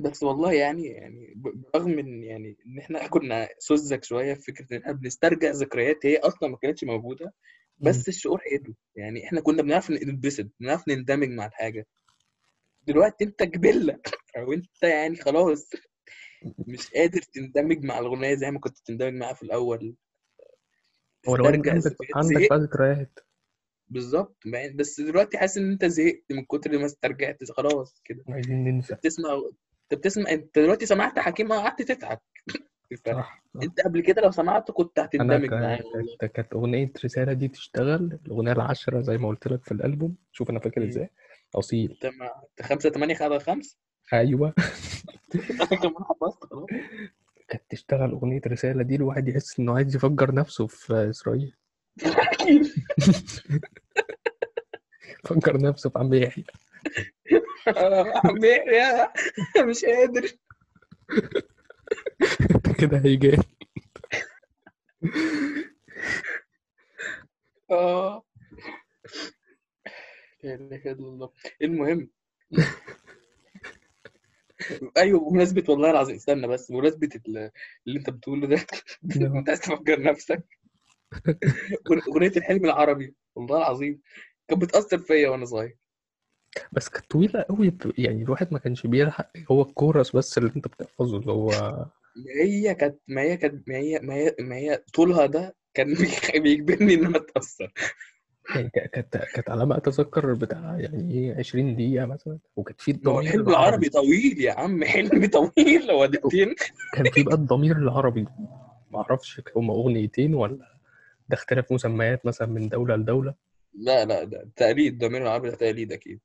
بس 0.03 0.23
والله 0.23 0.53
يعني 0.53 0.87
يعني 0.87 1.33
برغم 1.37 1.91
من 1.91 2.23
يعني 2.23 2.57
إن 2.67 2.79
إحنا 2.79 3.07
كنا 3.09 3.49
سذج 3.59 4.05
شوية 4.05 4.35
في 4.35 4.43
فكرة 4.53 4.67
إن 4.77 4.81
إحنا 4.83 4.93
بنسترجع 4.93 5.51
ذكريات 5.51 6.07
هي 6.07 6.17
أصلا 6.17 6.49
ما 6.49 6.57
كانتش 6.57 6.85
موجودة 6.85 7.35
بس 7.79 8.09
الشعور 8.09 8.39
حلو. 8.39 8.75
يعني 8.97 9.25
إحنا 9.27 9.41
كنا 9.41 9.63
بنعرف 9.63 9.91
ننبسط 9.91 10.47
بنعرف 10.61 10.89
نندمج 10.89 11.29
مع 11.29 11.47
الحاجة. 11.47 11.87
دلوقتي 12.87 13.25
أنت 13.25 13.43
جبله 13.43 13.99
أو 14.37 14.53
أنت 14.53 14.83
يعني 14.83 15.17
خلاص 15.17 15.71
مش 16.67 16.91
قادر 16.91 17.21
تندمج 17.23 17.85
مع 17.85 17.99
الأغنية 17.99 18.35
زي 18.35 18.51
ما 18.51 18.59
كنت 18.61 18.79
تندمج 18.79 19.13
معاها 19.15 19.35
في 19.35 19.43
الأول. 19.43 19.97
هو 21.29 21.37
عندك 21.47 21.69
عندك 22.15 22.49
بقى 22.51 22.59
ذكريات. 22.59 23.19
بالظبط. 23.89 24.37
مع- 24.47 24.73
بس 24.75 25.01
دلوقتي 25.01 25.39
حاسس 25.39 25.57
إن 25.59 25.71
أنت 25.73 25.85
زهقت 25.85 26.25
من 26.31 26.45
كتر 26.45 26.79
ما 26.79 26.87
استرجعت 26.87 27.45
خلاص 27.45 28.01
كده. 28.05 28.25
عايزين 28.29 28.65
ننسى. 28.65 28.95
بتسمع 28.95 29.43
انت 29.93 30.01
بتسمع 30.01 30.31
انت 30.31 30.59
دلوقتي 30.59 30.87
سمعت 30.87 31.19
حكيم 31.19 31.53
قعدت 31.53 31.83
تضحك. 31.83 32.21
صح. 33.07 33.43
انت 33.63 33.81
قبل 33.81 34.01
كده 34.01 34.23
لو 34.23 34.31
سمعته 34.31 34.73
كنت 34.73 34.99
هتندمج 34.99 35.51
معاه 35.55 35.81
والله 35.95 36.17
كانت 36.35 36.53
أغنية 36.53 36.93
رسالة 37.05 37.33
دي 37.33 37.49
تشتغل 37.49 38.19
الأغنية 38.27 38.53
العاشرة 38.53 39.01
زي 39.01 39.19
ما 39.19 39.29
قلت 39.29 39.47
لك 39.49 39.65
في 39.65 39.73
الألبوم. 39.73 40.17
شوف 40.33 40.51
أنا 40.51 40.59
فاكر. 40.59 40.85
إزاي. 40.85 41.11
أصيل. 41.55 41.91
انت 41.91 42.07
ما 42.07 42.31
انت 42.51 42.67
خمسة 42.69 42.91
تمانية 42.91 43.15
خدها 43.15 43.39
خمس 43.39 43.79
أيوه. 44.13 44.55
أنا 45.51 45.65
كمان 45.65 46.05
حفظت 46.05 46.45
خلاص. 46.45 46.67
كانت 47.49 47.63
تشتغل 47.69 48.11
أغنية 48.11 48.41
رسالة 48.47 48.83
دي 48.83 48.97
الواحد 48.97 49.29
يحس 49.29 49.61
إنه 49.61 49.77
عايز 49.77 49.97
يفجر 49.97 50.35
نفسه 50.35 50.67
في 50.67 51.11
إسرائيل. 51.11 51.55
فجر 55.25 55.61
نفسه 55.61 55.91
في 55.91 55.99
عم 55.99 56.15
يحيى. 56.15 56.45
يحيى 57.67 59.09
مش 59.69 59.85
قادر. 59.85 60.29
كده 62.79 62.99
هيجي. 63.05 63.37
آه. 67.71 68.25
المهم. 71.63 72.09
أيوه 74.97 75.21
بمناسبة 75.31 75.65
والله 75.69 75.91
العظيم 75.91 76.15
استنى 76.17 76.47
بس 76.49 76.73
بمناسبة 76.73 77.09
ال- 77.29 77.51
اللي 77.87 77.99
أنت 77.99 78.11
بتقوله 78.11 78.47
ده. 78.47 78.57
أنت 79.39 79.49
عايز 79.49 79.61
تفجر 79.61 80.03
نفسك. 80.03 80.45
أغنية 82.09 82.33
الحلم 82.37 82.65
العربي 82.65 83.15
والله 83.35 83.57
العظيم 83.59 84.01
كانت 84.49 84.63
بتأثر 84.63 84.99
فيا 84.99 85.29
وأنا 85.29 85.45
صغير. 85.45 85.77
بس 86.73 86.89
كانت 86.89 87.11
طويلة 87.11 87.43
قوي 87.43 87.71
ب- 87.71 87.93
يعني 87.99 88.23
الواحد 88.23 88.53
ما 88.53 88.59
كانش 88.59 88.87
بيلحق 88.87 89.31
هو 89.51 89.63
الكورس 89.63 90.17
بس 90.17 90.39
اللي 90.39 90.53
أنت 90.57 90.69
بتحفظه 90.69 91.17
اللي 91.19 91.33
هو 91.33 91.49
ما 92.17 92.45
هي 92.45 92.75
كانت 92.75 92.99
ما 93.09 93.21
هي 93.23 93.37
كانت 93.37 93.69
ما 93.69 93.77
هي 93.77 93.99
ما 94.03 94.15
هي 94.15 94.37
ما 94.41 94.57
هي 94.57 94.85
طولها 94.95 95.27
ده 95.27 95.57
كان 95.75 95.95
بيخ- 96.01 96.37
بيجبرني 96.37 96.95
إن 96.95 97.07
أنا 97.07 97.17
أتأثر. 97.17 97.73
يعني 98.55 98.69
ك- 98.71 98.91
كانت 98.91 99.17
كانت 99.17 99.51
على 99.51 99.67
ما 99.67 99.77
أتذكر 99.77 100.35
بتاع 100.35 100.77
يعني 100.81 101.13
إيه 101.15 101.39
20 101.39 101.75
دقيقة 101.77 102.07
مثلا 102.07 102.39
وكانت 102.57 102.81
في 102.81 102.93
ما 102.93 102.99
هو 103.13 103.19
الضمير 103.19 103.21
الحلم 103.21 103.49
العربي 103.49 103.89
طويل 103.89 104.41
يا 104.41 104.53
عم 104.53 104.85
حلم 104.85 105.27
طويل 105.27 105.91
هو 105.91 106.07
دقيقتين. 106.13 106.55
كان 106.95 107.09
في 107.11 107.23
بقى 107.23 107.35
الضمير 107.43 107.77
العربي 107.77 108.27
ما 108.91 108.99
أعرفش 108.99 109.41
هما 109.57 109.75
أغنيتين 109.75 110.35
ولا 110.35 110.59
ده 111.29 111.35
اختلاف 111.37 111.73
مسميات 111.73 112.27
مثلا 112.27 112.49
من 112.49 112.69
دولة 112.69 112.97
لدولة؟ 112.97 113.35
لا 113.75 114.05
لا 114.05 114.25
ده 114.25 114.49
تقليد 114.57 114.99
ضمير 114.99 115.23
العربي 115.23 115.51
ده 115.51 115.57
تقليد 115.57 115.93
أكيد. 115.93 116.21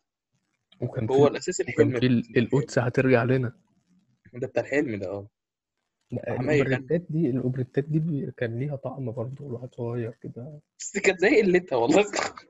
وكان 0.82 1.08
هو 1.12 1.28
الأساس 1.28 1.60
وكان 1.62 1.88
الحلم 1.88 2.00
في 2.00 2.06
ال- 2.08 2.38
القدس 2.38 2.80
هترجع 2.80 3.24
لنا. 3.24 3.54
ده 4.34 4.48
بتاع 4.48 4.64
الحلم 4.64 4.96
ده 4.96 5.08
آه. 5.10 5.28
الأوبريتات 6.14 7.06
دي 7.10 7.30
الأوبريتات 7.30 7.84
دي 7.84 8.32
كان 8.38 8.60
ليها 8.60 8.76
طعم 8.76 9.12
برضه 9.12 9.48
الواحد 9.48 9.76
صغير 9.76 10.12
كده. 10.22 10.60
بس 10.80 10.98
كانت 10.98 11.20
زي 11.20 11.42
قلتها 11.42 11.76
والله. 11.76 12.06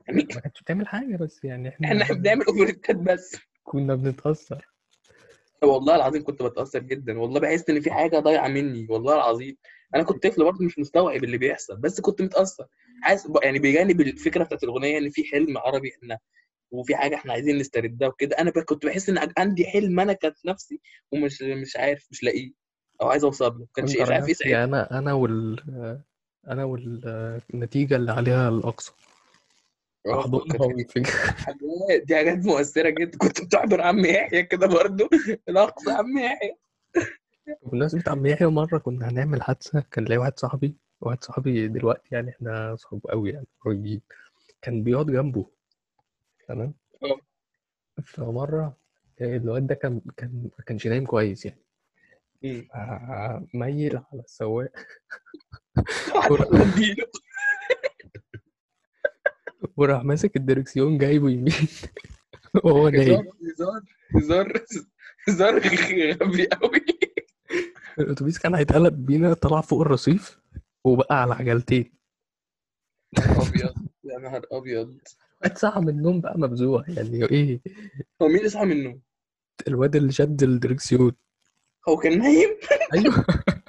يعني 0.08 0.22
ما 0.34 0.40
كانتش 0.40 0.62
بتعمل 0.62 0.88
حاجة 0.88 1.16
بس 1.16 1.44
يعني 1.44 1.68
إحنا 1.68 2.02
إحنا 2.02 2.14
بنعمل 2.16 2.44
اوفرتات 2.46 2.96
بس. 2.96 3.36
كنا 3.64 3.94
بنتأثر. 3.94 4.68
والله 5.62 5.96
العظيم 5.96 6.24
كنت 6.24 6.42
بتأثر 6.42 6.78
جدا. 6.82 7.18
والله 7.18 7.40
بحس 7.40 7.70
إن 7.70 7.80
في 7.80 7.90
حاجة 7.90 8.18
ضايعة 8.18 8.48
مني 8.48 8.86
والله 8.90 9.14
العظيم. 9.14 9.56
أنا 9.94 10.02
كنت 10.02 10.26
طفل 10.26 10.44
برضه 10.44 10.64
مش 10.64 10.78
مستوعب 10.78 11.24
اللي 11.24 11.38
بيحصل 11.38 11.76
بس 11.76 12.00
كنت 12.00 12.22
متأثر. 12.22 12.66
حاسس 13.02 13.30
يعني 13.42 13.58
بجانب 13.58 14.00
الفكرة 14.00 14.44
بتاعت 14.44 14.62
الأغنية 14.62 14.98
إن 14.98 15.10
في 15.10 15.24
حلم 15.24 15.58
عربي 15.58 15.90
إحنا 15.94 16.18
وفي 16.70 16.96
حاجة 16.96 17.14
إحنا 17.14 17.32
عايزين 17.32 17.58
نستردها 17.58 18.08
وكده. 18.08 18.36
أنا 18.38 18.50
كنت 18.50 18.86
بحس 18.86 19.08
إن 19.08 19.32
عندي 19.38 19.66
حلم 19.66 20.00
أنا 20.00 20.12
كانت 20.12 20.46
نفسي 20.46 20.80
ومش 21.12 21.42
مش 21.42 21.76
عارف 21.76 22.06
مش 22.10 22.22
لاقيه 22.22 22.52
أو 23.02 23.08
عايز 23.08 23.24
أوصل 23.24 23.58
له. 23.58 23.66
كانش 23.74 23.96
مش 23.96 24.10
عارف 24.10 24.28
إيه 24.28 24.34
ساعتها. 24.34 24.64
أنا 24.64 24.98
أنا 24.98 25.12
وال 25.12 25.60
أنا 26.48 26.64
والنتيجة 26.64 27.96
اللي 27.96 28.12
عليها 28.12 28.48
الأقصى. 28.48 28.92
حاجات 31.36 32.02
دي 32.06 32.16
حاجات 32.16 32.38
مؤثرة 32.38 32.88
جدا. 32.90 33.18
كنت 33.18 33.40
بتحضر 33.44 33.80
عم 33.80 34.04
يحيى 34.04 34.42
كده 34.42 34.66
برضه. 34.66 35.08
الأقصى 35.48 35.90
عم 35.90 36.18
يحيى. 36.18 36.56
بمناسبة 37.62 38.02
عم 38.06 38.26
يحيى 38.26 38.46
مرة 38.46 38.78
كنا 38.78 39.08
هنعمل 39.08 39.42
حادثة. 39.42 39.84
كان 39.90 40.04
ليا 40.04 40.18
واحد 40.18 40.38
صاحبي 40.38 40.76
واحد 41.00 41.24
صاحبي 41.24 41.68
دلوقتي 41.68 42.08
يعني 42.12 42.30
إحنا 42.30 42.76
صحاب 42.76 43.00
قوي 43.08 43.30
يعني 43.30 43.46
قريبين. 43.60 44.00
كان 44.62 44.82
بيقعد 44.82 45.06
جنبه. 45.06 45.46
تمام؟ 46.48 46.74
آه. 47.02 47.20
فمرة 48.04 48.76
الواد 49.20 49.66
ده 49.66 49.74
كان 49.74 50.00
كان 50.16 50.50
ما 50.58 50.64
كانش 50.64 50.86
نايم 50.86 51.06
كويس 51.06 51.46
يعني. 51.46 51.62
مم. 52.42 52.68
ميل 53.54 53.96
على 53.96 54.20
السواق. 54.20 54.72
اديله 56.30 57.06
وراح 59.76 60.04
ماسك 60.04 60.36
الدركسيون 60.36 60.98
جايبه 60.98 61.30
يمين. 61.30 61.68
وهو 62.64 62.86
هزار 62.88 63.06
نايم. 63.06 63.32
هزار 63.46 63.82
هزار 64.16 64.52
هزار 65.28 65.58
غبي 65.58 66.46
قوي. 66.46 66.80
الأتوبيس 67.98 68.38
كان 68.38 68.54
هيتقلب 68.54 69.06
بينا 69.06 69.34
طلع 69.34 69.60
فوق 69.60 69.80
الرصيف 69.80 70.40
وبقى 70.84 71.22
على 71.22 71.34
عجلتين. 71.34 71.92
أبيض 73.18 73.74
يا 74.04 74.18
نهار 74.18 74.46
أبيض. 74.52 74.98
الواد 75.44 75.58
صحى 75.58 75.80
من 75.80 75.88
النوم 75.88 76.20
بقى 76.20 76.38
مبزوع 76.38 76.84
يعني 76.88 77.24
إيه؟ 77.24 77.60
هو 78.22 78.28
مين 78.28 78.38
اللي 78.38 78.48
صحى 78.48 78.64
من 78.64 78.72
النوم؟ 78.72 79.00
الواد 79.68 79.96
اللي 79.96 80.12
شد 80.12 80.42
الدركسيون. 80.42 81.12
هو 81.88 81.96
كان 81.96 82.18
نايم؟ 82.18 82.48
أيوه. 82.94 83.24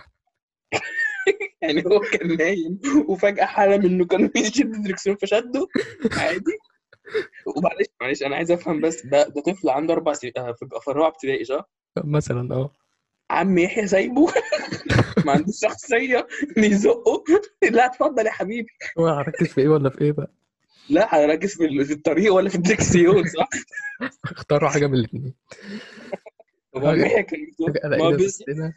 يعني 1.61 1.83
هو 1.85 1.99
كان 1.99 2.37
نايم 2.37 2.79
وفجأة 3.07 3.45
حلم 3.45 3.85
إنه 3.85 4.05
كان 4.05 4.27
بيشد 4.27 4.75
الدركسيون 4.75 5.15
فشده؟ 5.15 5.67
عادي. 6.11 6.57
ومعلش 7.45 7.87
معلش 8.01 8.23
أنا 8.23 8.35
عايز 8.35 8.51
أفهم 8.51 8.81
بس 8.81 9.05
ده 9.05 9.27
ده 9.27 9.41
طفل 9.41 9.69
عنده 9.69 9.93
أربع 9.93 10.13
سنين 10.13 10.33
آه، 10.37 10.51
في 10.51 10.87
الرابعه 10.87 11.09
ابتدائي 11.09 11.45
صح؟ 11.45 11.69
مثلا 11.97 12.55
آه. 12.55 12.73
عم 13.31 13.57
يحيى 13.57 13.87
سايبه؟ 13.87 14.27
ما 15.25 15.31
عندوش 15.31 15.59
شخصية 15.61 16.27
يزقه 16.57 17.23
لا 17.71 17.85
اتفضل 17.85 18.25
يا 18.25 18.31
حبيبي. 18.31 18.69
هو 18.99 19.07
هركز 19.07 19.47
في 19.47 19.61
إيه 19.61 19.67
ولا 19.67 19.89
في 19.89 20.01
إيه 20.01 20.11
بقى؟ 20.11 20.31
لا 20.89 21.15
هركز 21.25 21.55
في 21.57 21.65
ال- 21.65 21.85
في 21.85 21.93
الطريق 21.93 22.33
ولا 22.33 22.49
في 22.49 22.55
الدركسيون 22.55 23.23
صح؟ 23.27 23.49
اختاروا 24.31 24.69
حاجة 24.69 24.87
من 24.87 24.93
الاثنين 24.93 25.33
هو 26.77 26.81
فجاه 26.81 27.25
ما 27.97 28.09
بس 28.09 28.21
نفسنا 28.21 28.73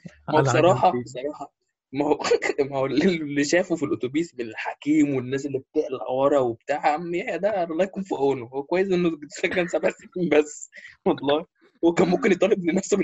ما 1.93 2.07
هو 2.07 2.19
ما 2.71 2.77
هو 2.79 2.87
اللي 2.87 3.45
شافه 3.45 3.77
في 3.77 3.83
الأتوبيس 3.85 4.35
من 4.35 4.41
الحكيم 4.45 5.15
والناس 5.15 5.47
اللي 5.47 5.59
بتقلع 5.59 6.09
ورا 6.11 6.39
وبتاع 6.39 6.87
عم 6.87 7.15
يحيى 7.15 7.39
ده 7.39 7.63
الله 7.65 7.85
يكون 7.85 8.03
في 8.03 8.15
عونه. 8.15 8.47
هو 8.47 8.63
كويس 8.63 8.91
إنه 8.93 9.11
كان 9.43 9.69
سبع 9.69 9.91
سنين 9.91 10.29
بس 10.29 10.71
والله. 11.07 11.47
هو 11.85 11.93
كان 11.95 12.09
ممكن 12.09 12.33
يطالب 12.33 12.65
لنفسه 12.65 12.97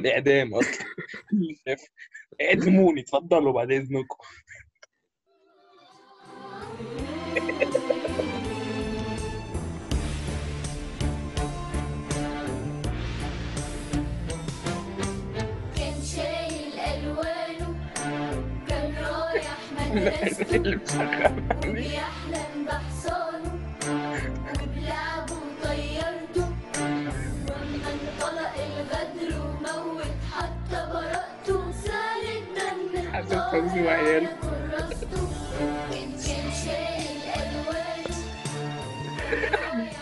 أصلا. 0.54 0.86
اللي 1.32 1.56
شاف 1.68 1.84
اعدموني 2.40 3.00
اتفضلوا 3.00 3.52
بعد 3.52 3.72
إذنكم. 3.72 4.16
وبيحلم 21.66 22.64
بحصانه 22.66 23.52
وبلعبه 24.62 25.34
وطيرته 25.34 26.48
واما 27.48 27.90
انطلق 27.92 28.54
الغدر 28.68 29.30
وموت 29.40 30.16
حتى 30.32 30.78
براءته 30.92 31.72
سال 31.72 32.24
الدم 32.38 33.12
حسن 33.12 33.40
فوزي 33.50 33.80
وعياله. 33.86 34.38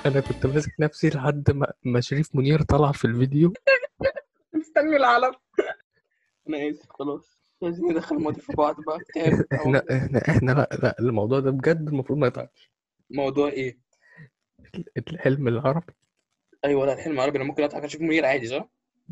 أنا 0.07 0.21
كنت 0.21 0.47
ماسك 0.47 0.73
نفسي 0.81 1.09
لحد 1.09 1.51
ما 1.51 1.73
ما 1.85 2.01
شريف 2.01 2.35
منير 2.35 2.63
طلع 2.63 2.93
في 2.93 3.05
الفيديو 3.05 3.53
مستني 4.53 4.97
العلم 4.97 5.33
أنا 6.49 6.71
آسف 6.71 6.91
خلاص 6.91 7.36
لازم 7.63 7.91
ندخل 7.91 8.17
المواضيع 8.17 8.43
في 8.43 8.53
بعض 8.53 8.77
بقى. 8.87 8.99
إحنا 9.53 9.83
إحنا 9.91 10.29
إحنا 10.29 10.53
لا 10.53 10.69
لا 10.83 10.97
الموضوع 11.01 11.41
ده 11.41 11.51
بجد 11.51 11.89
المفروض 11.89 12.19
ما 12.19 12.27
يطلعش 12.27 12.71
موضوع 13.11 13.49
إيه؟ 13.49 13.79
الحلم 14.99 15.49
العربي. 15.49 15.93
أيوه 16.65 16.87
لا 16.87 16.93
الحلم 16.93 17.13
العربي 17.13 17.37
أنا 17.39 17.45
ممكن 17.45 17.63
أضحك 17.63 17.85
أشوف 17.85 18.01
منير 18.01 18.27
عادي 18.27 18.47
صح؟ 18.47 18.69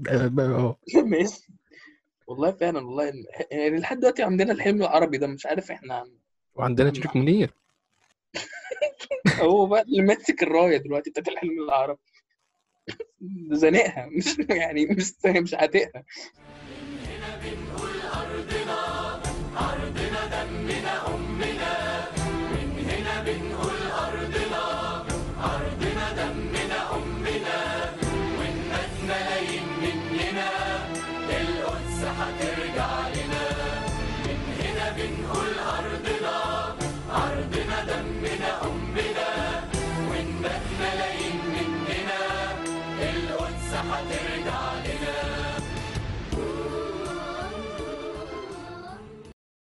آه 0.08 0.78
ماشي. 1.10 1.48
والله 2.26 2.52
فعلا 2.52 2.86
والله 2.86 3.12
يعني 3.50 3.78
لحد 3.78 4.00
دلوقتي 4.00 4.22
عندنا 4.22 4.52
الحلم 4.52 4.82
العربي 4.82 5.18
ده 5.18 5.26
مش 5.26 5.46
عارف 5.46 5.70
إحنا 5.70 6.10
وعندنا 6.54 6.92
شريف 6.92 7.16
منير. 7.16 7.54
هو 9.40 9.66
بقى 9.66 9.82
اللي 9.82 10.02
ماسك 10.02 10.42
الراية 10.42 10.76
دلوقتي 10.76 11.10
بتاعت 11.10 11.28
الحلم 11.28 11.62
العربي. 11.64 12.00
زنقها 13.50 14.06
مش 14.06 14.38
يعني 14.38 14.86
مش 14.86 15.12
مش 15.26 15.54
عاتقها. 15.54 16.04